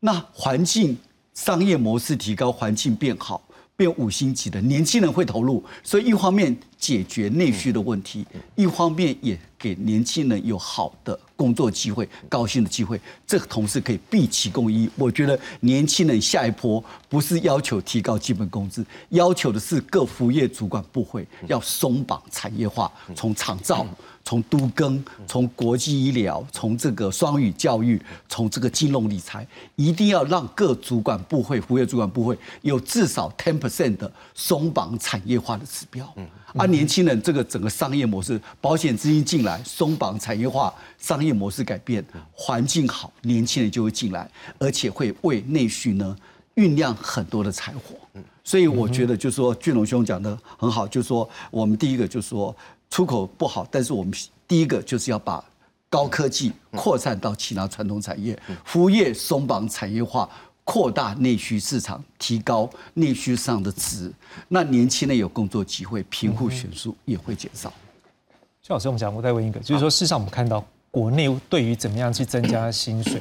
[0.00, 0.96] 那环境
[1.34, 3.42] 商业模式提高，环境变好。
[3.80, 13.00] 变五星级的年轻人会投入，所以一方面解决内需的问题，一方面也给年轻人有好的工作机会、高薪的机会。
[13.26, 14.86] 这个同时可以毕其功一。
[14.96, 23.86] 我觉得年轻人下一波不是要求提高基本工资，要求的是各服务业主管部会要松绑产业化，从厂造。
[24.24, 29.44] 从都更，从国际医疗，从这个双语教育，从这个金融理财，
[29.74, 36.08] 一定要让各主管部会、服务业主管部会有至少 ten percent 的松绑产业化的指标。
[36.16, 46.16] 嗯，啊年轻人这个整个商业模式，保险资金进来，松绑产业化，商业模式改变，环境好，年轻人就会进来，而且会为内需呢
[46.54, 47.96] 酝酿很多的财货。
[48.14, 52.54] 嗯，所以我觉得就是说，俊龙兄讲的很好，就是说我们第一个就是说。
[52.90, 54.12] 出口不好，但是我们
[54.46, 55.42] 第一个就是要把
[55.88, 60.28] 高科技扩散到其他传统产业，服务业松绑产业化，
[60.64, 64.12] 扩大内需市场，提高内需上的值。
[64.48, 67.72] 那年轻人有工作机会，贫富悬殊也会减少。
[68.62, 73.20] 肖老师，我们讲，我再问一个，就是说，事实上我们看到国内对于怎么样去增加薪水，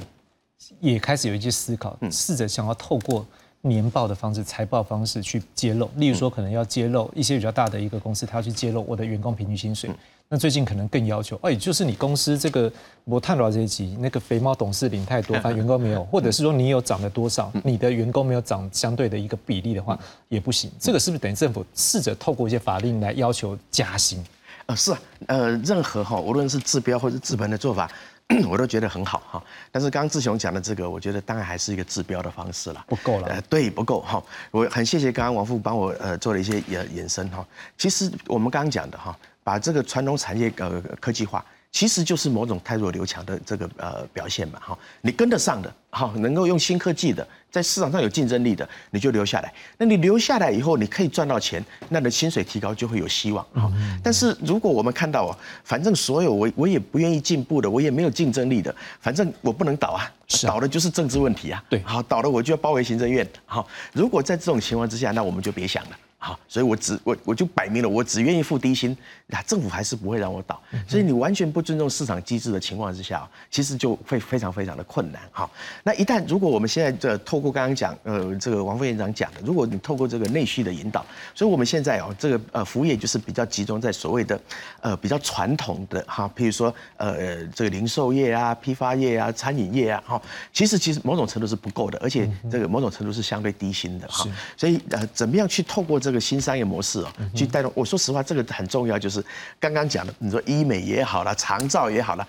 [0.79, 3.25] 也开始有一些思考，试着想要透过
[3.61, 5.89] 年报的方式、财报方式去揭露。
[5.95, 9.89] 例如说，可能要揭露一些比较大的一个公司，他要去揭露我的员工平均薪水。
[10.31, 12.71] 那最近可能更要求，哎，就是你公司这个
[13.03, 19.97] 我探到这一集，那个肥猫董事领太多，反正员工没有，或者是说你有涨了多少，你的员工没有涨相对的一个比例的话，
[20.27, 20.69] 也不行。
[20.79, 24.23] 这个是不是等于政府试着透过一些法令来要求加薪？
[24.67, 27.91] 呃，是啊，呃，任何哈，无论是治标或者治本的做法，
[28.49, 29.43] 我都觉得很好哈。
[29.71, 33.27] 但是刚刚志雄讲的这个，我觉得当然还是一个治标的方式了，不够了。
[33.27, 34.23] 呃，对，不够哈。
[34.51, 37.45] 我很谢谢刚刚王副帮我呃做了一些延延伸哈。
[37.77, 39.17] 其实我们刚刚讲的哈。
[39.41, 44.77] 把这个传统产业呃科技化，其实就是某种太弱留强的这个呃表现嘛哈。
[45.01, 49.53] 你跟得上的，哈，能够用新科技的，在市场上有竞争力的，你就留下来。
[49.77, 53.71] 那你留下来以后，你可以赚到钱，那你的薪水提高就会有希望哈。
[54.03, 60.11] 但是如果我们看到啊，反正所有我我也不愿意进步的，我也没有竞争力的，反正我不能倒啊，
[60.43, 61.63] 倒的就是政治问题啊。
[61.69, 63.25] 对，好，倒了我就要包围行政院。
[63.45, 65.91] 好，如果在这种情况之下，那我们就别想了。
[66.21, 68.95] 好，所以我只我我就摆明了，我只愿意付低薪，
[69.27, 70.61] 那政府还是不会让我倒。
[70.85, 75.21] 所以你完全不尊重市场机制的情况之下，其实就会非常非常的困难。
[75.31, 75.49] 好，
[75.81, 84.37] 那一旦如果我们现在这透过刚刚讲，呃，这个王副院长讲的，如果你透过这个内需的引导，所以我们现在哦，这个呃服务业就是比较集中在所谓的
[84.81, 94.27] 呃比较传统的哈，譬如说呃这个零售业啊、批发业啊、餐饮业啊，哈，其实其实某种程度是不够的，而且这个某种程度是相对低薪的哈。
[94.57, 97.71] 所以呃，怎么样去透过这这个新商业模式哦，去带动。
[97.75, 99.23] 我说实话，这个很重要，就是
[99.59, 102.27] 刚刚讲的，你说医美也好了，长照也好了。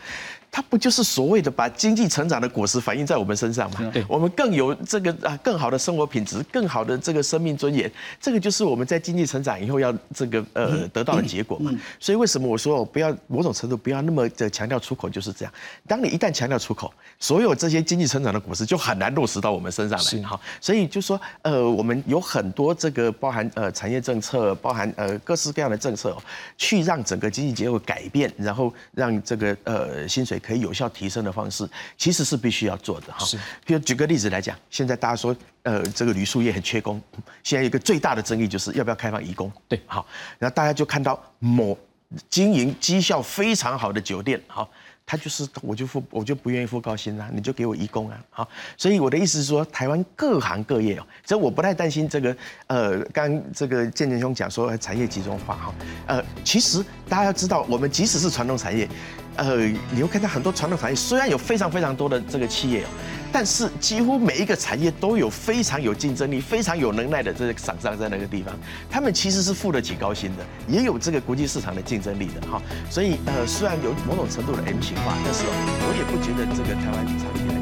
[0.52, 3.88] 它不就是所谓的把经济成长的果实反映在我们身上嘛？
[3.92, 7.88] 对，我们更有这个啊更好的生活品质，更好的这个生命尊严，
[8.20, 11.70] 这个就是我们在经济成长以后要这个呃得到的结果嘛。
[12.00, 15.54] 所以为什么我说我不要某种程度不要那么的强调出口就是这样？
[15.86, 20.28] 当你一旦强调出口，所有这些经济成长的果实就很难落实到我们身上来。
[20.28, 26.16] 好，所以就说呃我们有很多这个包含呃产业政策，包含呃各式各样的政策，
[26.58, 30.39] 去让整个经济结构改变，然后让这个呃薪水。
[30.40, 33.24] 可以有效提升的方式，其实是必须要做的哈。
[33.24, 37.00] 是，比如举个例子来讲，现在大家说，呃，这个铝塑业很缺工，
[37.44, 39.52] 现在一个最大的争议就是要不要开放移工。
[39.68, 40.04] 对，好，
[40.38, 41.78] 然后大家就看到某
[42.28, 44.68] 经营绩效非常好的酒店，好。
[45.06, 52.36] 他就是，我就付，我就不愿意付高薪啊，你就给我义工啊，好，所以我的意思是说，台湾各行各业哦，所以我不太担心这个，
[52.68, 55.74] 呃，刚这个建建兄讲说产业集中化哈，
[56.06, 58.88] 呃，其实大家要知道，我们即使是传统产业，
[59.40, 59.56] 呃，
[59.90, 62.88] 你会看到很多传统产业虽然有非常非常多的这个企业哦。
[63.32, 68.54] 但是几乎每一个产业都有非常有竞争力、非常有能耐的这些厂商在那个地方，
[68.90, 72.60] 他们其实是付得起高薪的，也有这个国际市场的竞争力的哈。
[72.90, 77.59] 所以呃，虽然有某种程度的 M 型化，但是我也不觉得这个台湾产业。